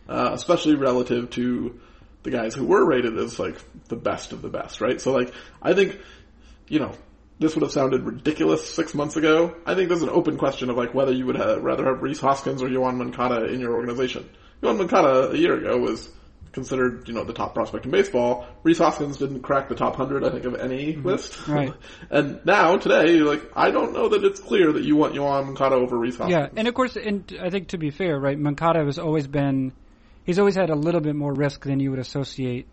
[0.07, 1.79] uh, especially relative to
[2.23, 3.55] the guys who were rated as like
[3.87, 4.99] the best of the best, right?
[4.99, 5.97] So like, I think,
[6.69, 6.93] you know,
[7.39, 9.55] this would have sounded ridiculous six months ago.
[9.65, 12.19] I think there's an open question of like whether you would have, rather have Rhys
[12.19, 14.29] Hoskins or Yoan Moncada in your organization.
[14.61, 16.09] Yoan Moncada a year ago was
[16.51, 18.45] considered, you know, the top prospect in baseball.
[18.63, 21.33] Rhys Hoskins didn't crack the top hundred, I think, of any list.
[21.33, 21.51] Mm-hmm.
[21.53, 21.73] Right.
[22.09, 25.75] and now, today, like, I don't know that it's clear that you want Yoan Moncada
[25.75, 26.31] over Rhys Hoskins.
[26.31, 29.71] Yeah, and of course, and I think to be fair, right, Moncada has always been,
[30.25, 32.67] he's always had a little bit more risk than you would associate.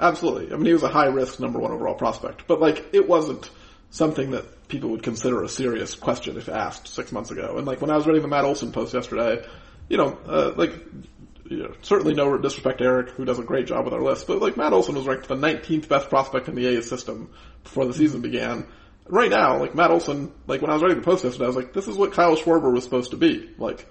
[0.00, 0.52] Absolutely.
[0.52, 3.50] I mean, he was a high risk number one overall prospect, but like, it wasn't
[3.90, 7.56] something that people would consider a serious question if asked six months ago.
[7.56, 9.44] And like, when I was reading the Matt Olson post yesterday,
[9.88, 10.72] you know, uh, like,
[11.46, 14.26] you know, certainly no disrespect to Eric, who does a great job with our list,
[14.26, 17.30] but like, Matt Olson was ranked the 19th best prospect in the A's system
[17.64, 18.66] before the season began.
[19.06, 21.56] Right now, like, Matt Olson, like, when I was writing the post yesterday, I was
[21.56, 23.50] like, this is what Kyle Schwarber was supposed to be.
[23.56, 23.86] Like,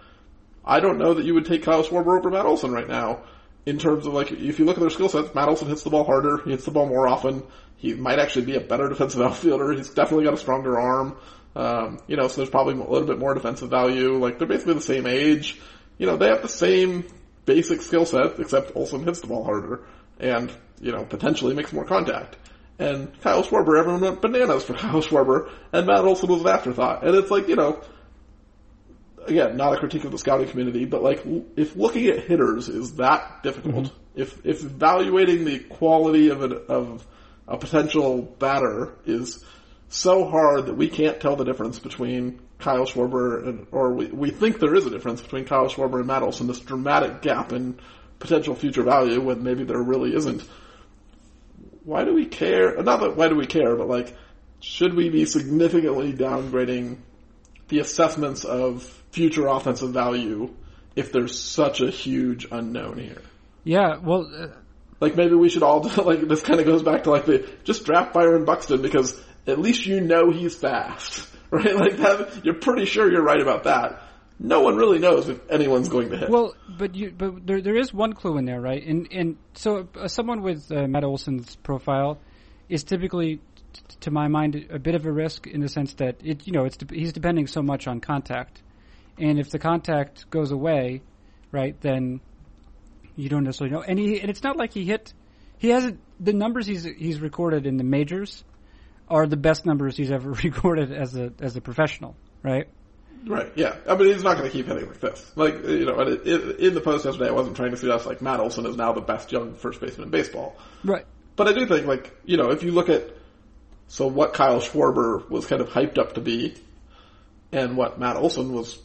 [0.64, 3.24] I don't know that you would take Kyle Schwarber over Matt Olson right now.
[3.68, 5.90] In terms of like, if you look at their skill sets, Matt Olson hits the
[5.90, 7.44] ball harder, he hits the ball more often,
[7.76, 11.18] he might actually be a better defensive outfielder, he's definitely got a stronger arm,
[11.54, 14.76] um, you know, so there's probably a little bit more defensive value, like they're basically
[14.76, 15.60] the same age,
[15.98, 17.04] you know, they have the same
[17.44, 19.86] basic skill set, except Olson hits the ball harder,
[20.18, 20.50] and,
[20.80, 22.38] you know, potentially makes more contact.
[22.80, 27.06] And Kyle Schwarber, everyone went bananas for Kyle Schwarber, and Matt Olson was an afterthought.
[27.06, 27.82] And it's like, you know,
[29.28, 31.24] again, not a critique of the scouting community, but like,
[31.56, 34.22] if looking at hitters is that difficult, mm-hmm.
[34.22, 37.06] if, if evaluating the quality of a, of
[37.48, 39.44] a potential batter is
[39.90, 44.32] so hard that we can't tell the difference between Kyle Schwarber and, or we, we
[44.32, 47.80] think there is a difference between Kyle Schwarber and Matt Olson, this dramatic gap in
[48.20, 50.44] potential future value when maybe there really isn't.
[51.84, 52.82] Why do we care?
[52.82, 54.16] Not that why do we care, but like,
[54.60, 56.98] should we be significantly downgrading
[57.68, 60.54] the assessments of future offensive value
[60.96, 63.22] if there's such a huge unknown here?
[63.64, 64.48] Yeah, well, uh,
[65.00, 67.86] Like maybe we should all like this kind of goes back to like the just
[67.86, 71.76] draft Byron Buxton because at least you know he's fast, right?
[71.76, 74.02] Like that, you're pretty sure you're right about that.
[74.40, 76.30] No one really knows if anyone's going to hit.
[76.30, 78.86] well, but you, but there, there is one clue in there, right?
[78.86, 82.20] And and so uh, someone with uh, Matt Olson's profile
[82.70, 83.40] is typically,
[84.02, 86.66] to my mind, a bit of a risk in the sense that it, you know,
[86.66, 88.62] it's de- he's depending so much on contact,
[89.18, 91.02] and if the contact goes away,
[91.52, 92.22] right, then
[93.16, 93.82] you don't necessarily know.
[93.82, 95.14] And he, and it's not like he hit,
[95.58, 98.44] he hasn't the numbers he's he's recorded in the majors
[99.10, 102.68] are the best numbers he's ever recorded as a as a professional, right?
[103.26, 103.76] Right, yeah.
[103.90, 105.32] I mean, he's not going to keep hitting like this.
[105.36, 108.06] Like, you know, and it, it, in the post yesterday, I wasn't trying to suggest
[108.06, 110.56] like Matt Olson is now the best young first baseman in baseball.
[110.84, 111.06] Right.
[111.36, 113.10] But I do think, like, you know, if you look at,
[113.88, 116.56] so what Kyle Schwarber was kind of hyped up to be,
[117.52, 118.80] and what Matt Olson was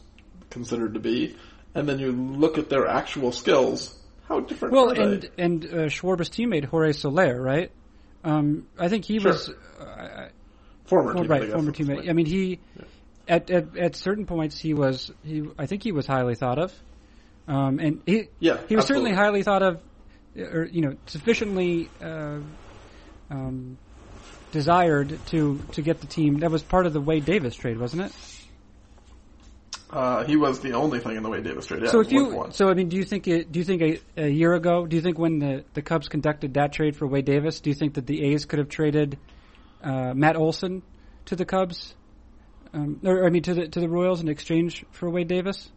[0.49, 1.35] considered to be,
[1.75, 6.29] and then you look at their actual skills, how different Well, and and uh, Schwarber's
[6.29, 7.71] teammate Jorge Soler, right?
[8.23, 9.31] Um, I think he Sure.
[9.31, 10.29] was uh,
[10.85, 12.09] Former well, teammate, I right, former teammate.
[12.09, 12.59] I mean, he
[13.27, 16.73] at, at at certain points he was he I think he was highly thought of,
[17.47, 19.81] um, and he Yeah, he was certainly highly thought of,
[20.35, 22.39] or you know sufficiently uh,
[23.29, 23.77] um,
[24.53, 26.39] desired to to get the team.
[26.39, 28.11] That was part of the Wade Davis trade, wasn't it?
[29.89, 31.83] Uh, he was the only thing in the Wade Davis trade.
[31.83, 32.51] Yeah, so if you one.
[32.51, 34.85] so I mean, do you think it, do you think a, a year ago?
[34.87, 37.75] Do you think when the the Cubs conducted that trade for Wade Davis, do you
[37.75, 39.17] think that the A's could have traded
[39.83, 40.81] uh, Matt Olson
[41.25, 41.93] to the Cubs,
[42.73, 45.69] um, or I mean to the to the Royals in exchange for Wade Davis?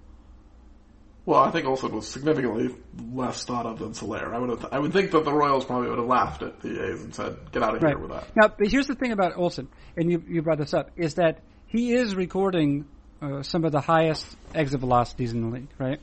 [1.27, 2.73] Well, I think Olson was significantly
[3.13, 4.33] less thought of than Soler.
[4.33, 6.87] I would have, I would think that the Royals probably would have laughed at the
[6.87, 9.37] A's and said, "Get out of here with that." Now, but here's the thing about
[9.37, 12.87] Olson, and you you brought this up, is that he is recording
[13.21, 14.25] uh, some of the highest
[14.55, 16.01] exit velocities in the league, right?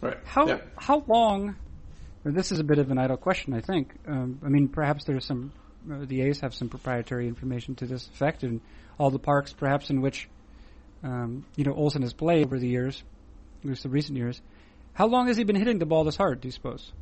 [0.00, 0.18] Right?
[0.24, 0.58] How Yeah.
[0.76, 1.54] how long?
[2.24, 3.94] This is a bit of an idle question, I think.
[4.08, 5.52] Um, I mean, perhaps there's some.
[5.88, 8.60] Uh, the A's have some proprietary information to this effect, and
[8.98, 10.28] all the parks, perhaps in which
[11.04, 13.02] um, you know Olson has played over the years,
[13.64, 14.40] at least the recent years.
[14.92, 16.40] How long has he been hitting the ball this hard?
[16.40, 16.92] Do you suppose?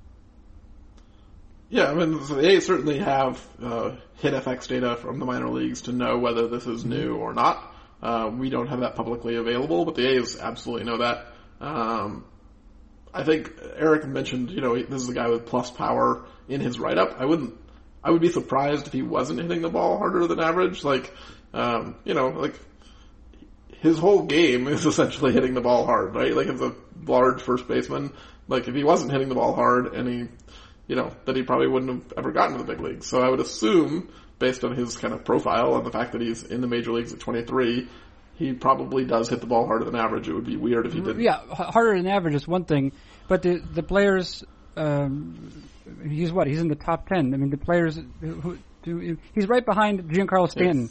[1.68, 5.82] Yeah, I mean, so the A's certainly have uh, HITf/x data from the minor leagues
[5.82, 7.74] to know whether this is new or not.
[8.02, 11.26] Uh, we don't have that publicly available, but the A's absolutely know that.
[11.60, 12.24] Um,
[13.14, 16.78] I think Eric mentioned, you know, this is a guy with plus power in his
[16.78, 17.16] write-up.
[17.18, 17.54] I wouldn't
[18.04, 20.82] I would be surprised if he wasn't hitting the ball harder than average.
[20.82, 21.12] Like,
[21.54, 22.58] um, you know, like
[23.83, 26.35] his whole game is essentially hitting the ball hard, right?
[26.35, 26.74] Like as a
[27.05, 28.12] large first baseman,
[28.49, 30.28] like if he wasn't hitting the ball hard and he,
[30.87, 33.07] you know, that he probably wouldn't have ever gotten to the big leagues.
[33.07, 34.09] So I would assume,
[34.39, 37.12] based on his kind of profile and the fact that he's in the major leagues
[37.12, 37.89] at 23,
[38.37, 40.28] he probably does hit the ball harder than average.
[40.28, 41.20] It would be weird if he didn't.
[41.20, 42.93] Yeah, harder than average is one thing,
[43.28, 44.43] but the the players,
[44.76, 45.68] um,
[46.09, 46.47] he's what?
[46.47, 47.35] He's in the top ten.
[47.35, 50.89] I mean, the players who, who he's right behind Giancarlo Stanton.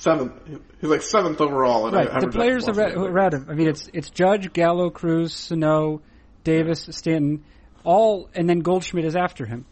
[0.00, 0.32] Seventh,
[0.80, 1.86] he's like seventh overall.
[1.88, 3.46] In right, the players around him.
[3.50, 6.00] I mean, it's it's Judge, Gallo, Cruz, Sano,
[6.42, 7.44] Davis, Stanton,
[7.84, 9.66] all, and then Goldschmidt is after him.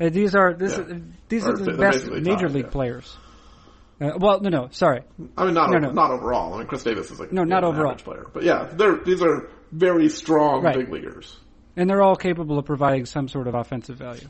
[0.00, 0.94] Uh, these are this, yeah.
[0.94, 0.98] uh,
[1.28, 2.70] these or are the best major top, league yeah.
[2.70, 3.16] players.
[4.00, 5.02] Uh, well, no, no, sorry.
[5.36, 5.90] I mean, not no, no.
[5.90, 6.54] not overall.
[6.54, 9.50] I mean, Chris Davis is like no, not overall player, but yeah, they're these are
[9.72, 10.76] very strong right.
[10.76, 11.36] big leaguers,
[11.76, 14.28] and they're all capable of providing some sort of offensive value.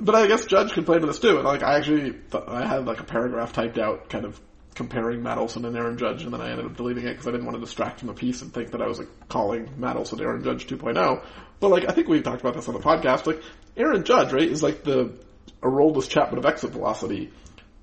[0.00, 1.36] But I guess Judge could play to this too.
[1.36, 2.14] And like, I actually
[2.46, 4.40] I had like a paragraph typed out, kind of
[4.74, 7.32] comparing Matt Olson and Aaron Judge, and then I ended up deleting it because I
[7.32, 9.96] didn't want to distract from the piece and think that I was like calling Matt
[9.96, 11.24] Olson Aaron Judge 2.0.
[11.58, 13.26] But like, I think we talked about this on the podcast.
[13.26, 13.42] Like,
[13.76, 15.12] Aaron Judge, right, is like the
[15.62, 17.30] Aroldis Chapman of exit velocity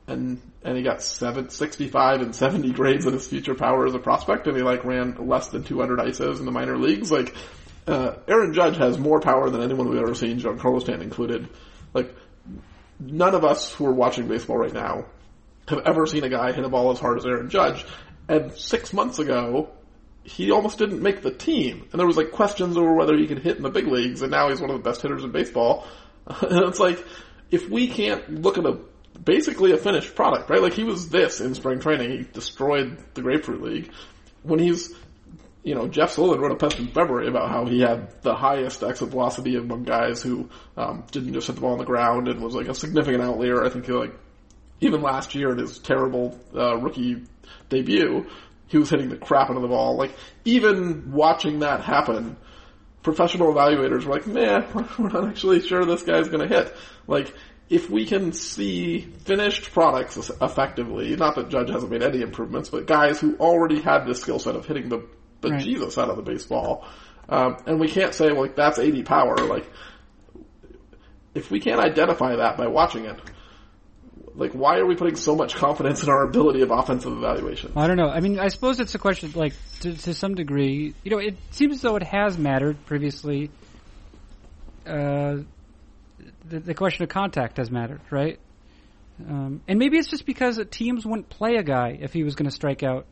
[0.08, 4.00] and and he got seven, 65 and 70 grades in his future power as a
[4.00, 7.12] prospect, and he like ran less than 200 ISOs in the minor leagues.
[7.12, 7.34] Like,
[7.86, 11.48] uh, Aaron Judge has more power than anyone we've ever seen, Giancarlo Stanton included.
[13.00, 15.06] None of us who are watching baseball right now
[15.68, 17.86] have ever seen a guy hit a ball as hard as Aaron Judge.
[18.28, 19.70] And six months ago,
[20.24, 21.88] he almost didn't make the team.
[21.92, 24.32] And there was like questions over whether he could hit in the big leagues, and
[24.32, 25.86] now he's one of the best hitters in baseball.
[26.28, 27.04] and it's like,
[27.52, 28.80] if we can't look at a
[29.24, 30.62] basically a finished product, right?
[30.62, 32.12] Like he was this in spring training.
[32.12, 33.92] He destroyed the Grapefruit League.
[34.44, 34.94] When he's,
[35.68, 38.84] you know, Jeff Sullivan wrote a post in February about how he had the highest
[38.84, 42.42] exit velocity among guys who um, didn't just hit the ball on the ground and
[42.42, 43.66] was like a significant outlier.
[43.66, 44.18] I think like
[44.80, 47.22] even last year in his terrible uh, rookie
[47.68, 48.28] debut,
[48.68, 49.98] he was hitting the crap out of the ball.
[49.98, 50.14] Like
[50.46, 52.38] even watching that happen,
[53.04, 54.66] professional evaluators were like, "Man,
[54.98, 56.74] we're not actually sure this guy's going to hit."
[57.08, 57.34] Like
[57.70, 62.88] if we can see finished products effectively, not that Judge hasn't made any improvements, but
[62.88, 65.06] guys who already had this skill set of hitting the
[65.42, 66.04] bejesus right.
[66.04, 66.86] out of the baseball,
[67.30, 69.38] um, and we can't say like that's 80 power.
[69.38, 69.70] Like
[71.36, 73.20] if we can't identify that by watching it,
[74.36, 77.74] like why are we putting so much confidence in our ability of offensive evaluation?
[77.76, 78.10] I don't know.
[78.10, 80.94] I mean, I suppose it's a question like to, to some degree.
[81.04, 83.50] You know, it seems as though it has mattered previously.
[84.86, 85.38] Uh,
[86.48, 88.40] the, the question of contact has mattered, right?
[89.28, 92.46] Um, and maybe it's just because teams wouldn't play a guy if he was going
[92.46, 93.06] to strike out,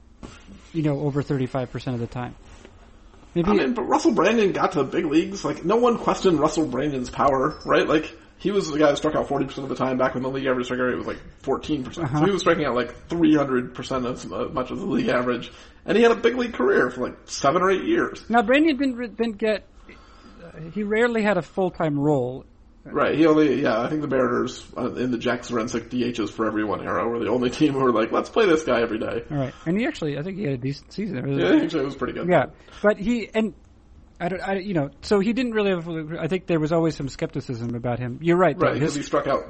[0.75, 2.35] you know, over 35% of the time.
[3.33, 5.43] Maybe I mean, but Russell Branyan got to the big leagues.
[5.43, 7.87] Like, no one questioned Russell Branyan's power, right?
[7.87, 10.29] Like, he was the guy that struck out 40% of the time back when the
[10.29, 11.97] league average strikeout rate was like 14%.
[11.97, 12.19] Uh-huh.
[12.19, 15.51] So he was striking out like 300% as much as the league average.
[15.85, 18.23] And he had a big league career for like seven or eight years.
[18.29, 19.65] Now, Branyan didn't, didn't get,
[20.73, 22.45] he rarely had a full-time role
[22.85, 23.17] Right.
[23.17, 26.81] He only, yeah, I think the Mariners uh, in the Jack Zduriencik DHs for everyone
[26.81, 29.23] era were the only team who were like, let's play this guy every day.
[29.31, 29.53] All right.
[29.65, 31.37] And he actually, I think he had a decent season.
[31.37, 32.29] Yeah, actually it was pretty good.
[32.29, 32.45] Yeah.
[32.83, 33.55] But he, and
[34.19, 35.87] I don't, I, you know, so he didn't really have,
[36.19, 38.19] I think there was always some skepticism about him.
[38.21, 38.55] You're right.
[38.57, 38.75] Right.
[38.75, 39.45] Because he struck out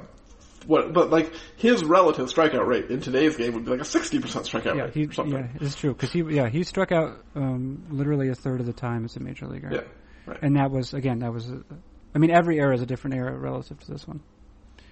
[0.66, 4.18] what, but like his relative strikeout rate in today's game would be like a sixty
[4.18, 4.94] percent strikeout yeah, rate.
[4.94, 8.66] He, yeah, it's true because he yeah he struck out um, literally a third of
[8.66, 9.70] the time as a major leaguer.
[9.72, 9.80] Yeah,
[10.26, 10.38] right.
[10.42, 11.48] And that was again that was
[12.14, 14.20] I mean, every era is a different era relative to this one.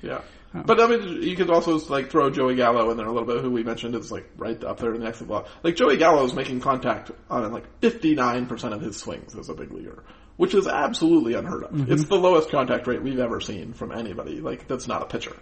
[0.03, 0.21] Yeah.
[0.55, 0.63] Oh.
[0.65, 3.43] But I mean, you could also like throw Joey Gallo in there a little bit,
[3.43, 5.49] who we mentioned is like right up there in the exit block.
[5.63, 9.73] Like Joey Gallo is making contact on like 59% of his swings as a big
[9.73, 10.05] leaguer,
[10.37, 11.71] which is absolutely unheard of.
[11.71, 11.93] Mm-hmm.
[11.93, 14.41] It's the lowest contact rate we've ever seen from anybody.
[14.41, 15.37] Like that's not a pitcher.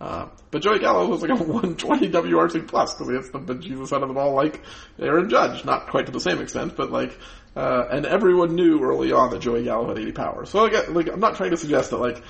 [0.00, 3.92] Uh, but Joey Gallo was like a 120 WRC plus because he hits the bejesus
[3.92, 4.60] out of the ball like
[4.98, 5.64] Aaron Judge.
[5.64, 7.18] Not quite to the same extent, but like,
[7.54, 10.44] uh, and everyone knew early on that Joey Gallo had 80 power.
[10.44, 12.22] So like, like, I'm not trying to suggest that like,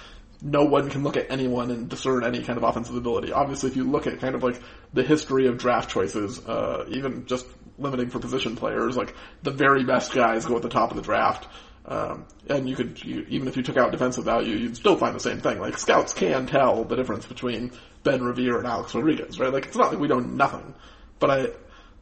[0.42, 3.32] no one can look at anyone and discern any kind of offensive ability.
[3.32, 4.60] Obviously, if you look at kind of like
[4.92, 7.46] the history of draft choices, uh, even just
[7.78, 11.02] limiting for position players, like the very best guys go at the top of the
[11.02, 11.48] draft.
[11.88, 15.14] Um, and you could, you, even if you took out defensive value, you'd still find
[15.14, 15.60] the same thing.
[15.60, 17.70] Like scouts can tell the difference between
[18.02, 19.52] Ben Revere and Alex Rodriguez, right?
[19.52, 20.74] Like it's not like we know nothing.
[21.20, 21.46] But I,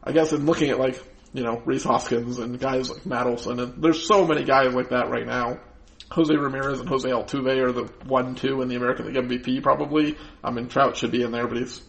[0.03, 1.01] I guess in looking at like,
[1.33, 4.89] you know, Rhys Hoskins and guys like Matt Olson, and there's so many guys like
[4.89, 5.59] that right now.
[6.11, 10.17] Jose Ramirez and Jose Altuve are the one, two in the American League MVP probably.
[10.43, 11.81] I mean, Trout should be in there, but he's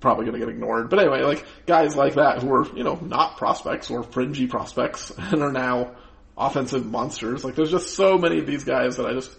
[0.00, 0.90] probably going to get ignored.
[0.90, 5.10] But anyway, like guys like that who are, you know, not prospects or fringy prospects
[5.16, 5.94] and are now
[6.40, 7.44] offensive monsters.
[7.44, 9.36] Like there's just so many of these guys that I just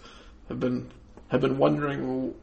[0.48, 0.90] have been
[1.28, 2.34] have been wondering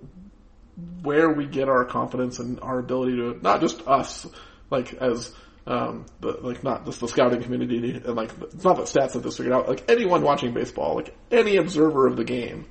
[1.01, 4.27] where we get our confidence and our ability to not just us,
[4.69, 5.33] like as
[5.67, 9.23] um, the, like not just the scouting community and like it's not the stats that
[9.23, 9.67] this figured out.
[9.67, 12.65] Like anyone watching baseball, like any observer of the game,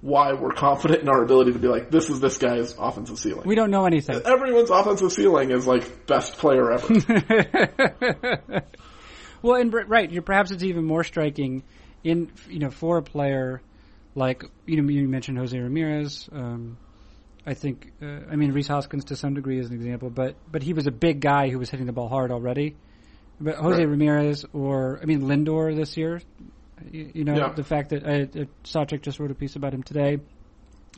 [0.00, 3.46] why we're confident in our ability to be like, this is this guy's offensive ceiling.
[3.46, 4.20] We don't know anything.
[4.24, 8.62] Everyone's offensive ceiling is like best player ever.
[9.44, 11.64] well, and right, you're perhaps it's even more striking
[12.02, 13.60] in you know for a player
[14.14, 16.30] like you know you mentioned Jose Ramirez.
[16.32, 16.78] Um,
[17.46, 20.62] I think uh, I mean Rhys Hoskins to some degree is an example, but but
[20.62, 22.74] he was a big guy who was hitting the ball hard already.
[23.38, 23.86] But Jose right.
[23.86, 26.22] Ramirez or I mean Lindor this year,
[26.90, 27.52] you, you know yeah.
[27.52, 30.20] the fact that uh, uh, Sawchik just wrote a piece about him today.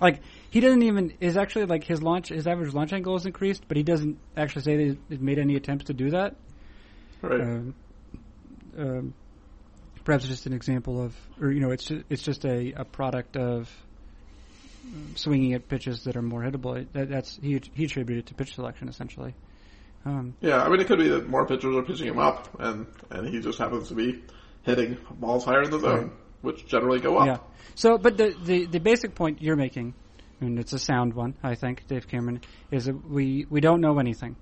[0.00, 0.20] Like
[0.50, 3.76] he doesn't even is actually like his launch his average launch angle is increased, but
[3.76, 6.36] he doesn't actually say that he's made any attempts to do that.
[7.22, 7.40] Right.
[7.40, 7.74] Um,
[8.78, 9.14] um,
[10.04, 13.36] perhaps just an example of, or you know, it's just, it's just a, a product
[13.36, 13.70] of
[15.16, 16.86] swinging at pitches that are more hittable.
[16.92, 19.34] That, that's he he attributed to pitch selection essentially.
[20.04, 22.86] Um, yeah, I mean it could be that more pitchers are pitching him up, and
[23.10, 24.22] and he just happens to be
[24.62, 26.10] hitting balls higher in the zone, right.
[26.42, 27.26] which generally go up.
[27.26, 27.38] Yeah.
[27.74, 29.94] So, but the, the the basic point you're making,
[30.40, 33.98] and it's a sound one, I think, Dave Cameron, is that we we don't know
[33.98, 34.36] anything.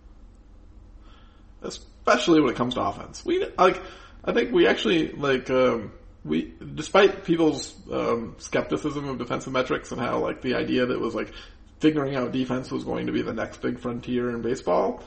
[1.62, 3.80] Especially when it comes to offense, we like.
[4.24, 5.50] I think we actually like.
[5.50, 5.92] Um,
[6.24, 11.14] we, despite people's um, skepticism of defensive metrics and how like the idea that was
[11.14, 11.32] like
[11.80, 15.02] figuring out defense was going to be the next big frontier in baseball,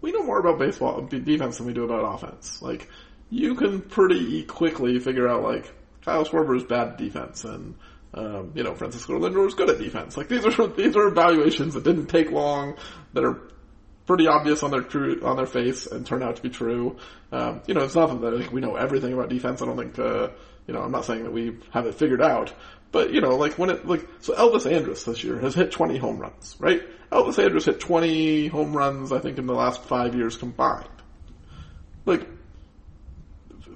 [0.00, 2.60] we know more about baseball defense than we do about offense.
[2.60, 2.88] Like
[3.30, 5.72] you can pretty quickly figure out like
[6.04, 7.76] Kyle Schwarber's bad defense and
[8.12, 10.16] um, you know Francisco Lindor is good at defense.
[10.16, 12.76] Like these are these are evaluations that didn't take long
[13.12, 13.40] that are
[14.10, 14.84] pretty obvious on their
[15.24, 16.96] on their face and turn out to be true.
[17.30, 19.62] Um, you know, it's not that like, we know everything about defense.
[19.62, 20.30] I don't think uh,
[20.66, 20.82] you know.
[20.82, 22.52] I'm not saying that we have it figured out,
[22.90, 25.96] but you know, like when it like so Elvis Andrus this year has hit 20
[25.98, 26.82] home runs, right?
[27.12, 30.88] Elvis Andrus hit 20 home runs, I think, in the last five years combined.
[32.04, 32.26] Like.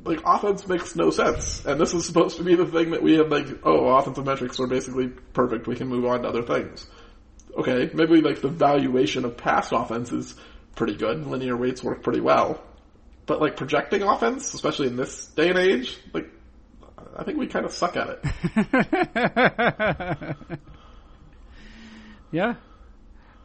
[0.07, 3.15] Like offense makes no sense, and this is supposed to be the thing that we
[3.15, 5.67] have like, oh, offensive metrics are basically perfect.
[5.67, 6.87] We can move on to other things
[7.57, 10.35] okay, maybe like the valuation of past offense is
[10.75, 11.27] pretty good.
[11.27, 12.63] Linear weights work pretty well.
[13.27, 16.29] But like projecting offense, especially in this day and age, like
[17.17, 20.37] I think we kind of suck at it.
[22.33, 22.55] yeah,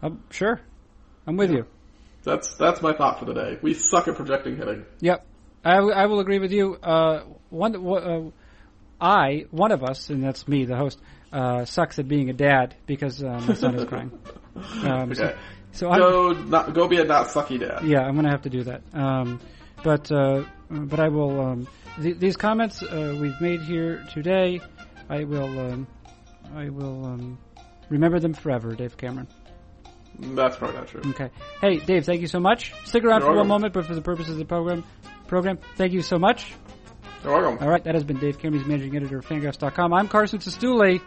[0.02, 0.60] I'm sure.
[1.26, 1.58] I'm with yeah.
[1.58, 1.66] you.
[2.24, 3.58] That's that's my thought for the day.
[3.62, 4.86] We suck at projecting hitting.
[5.00, 5.26] Yep,
[5.64, 6.76] I, w- I will agree with you.
[6.76, 8.32] Uh, one, uh,
[9.00, 11.00] I, one of us, and that's me, the host
[11.32, 14.12] uh, sucks at being a dad because uh, my son is crying.
[14.84, 15.36] Um, okay.
[15.72, 17.86] So, so go not, go be a not sucky dad.
[17.86, 18.82] Yeah, I'm gonna have to do that.
[18.94, 19.40] Um,
[19.84, 21.40] but uh, but I will.
[21.40, 21.68] Um,
[22.02, 24.60] th- these comments uh, we've made here today,
[25.08, 25.88] I will um,
[26.54, 27.40] I will um,
[27.90, 29.28] remember them forever, Dave Cameron.
[30.20, 31.02] That's probably not true.
[31.12, 31.30] Okay.
[31.62, 32.74] Hey, Dave, thank you so much.
[32.84, 33.38] Stick around You're for welcome.
[33.38, 34.84] one moment, but for the purposes of the program,
[35.28, 36.54] program, thank you so much.
[37.24, 37.64] You're welcome.
[37.64, 39.94] All right, that has been Dave Cameron's managing editor of Fangraphs.com.
[39.94, 41.02] I'm Carson Cistulli.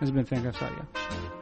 [0.00, 1.37] Has been Fangraphs Audio.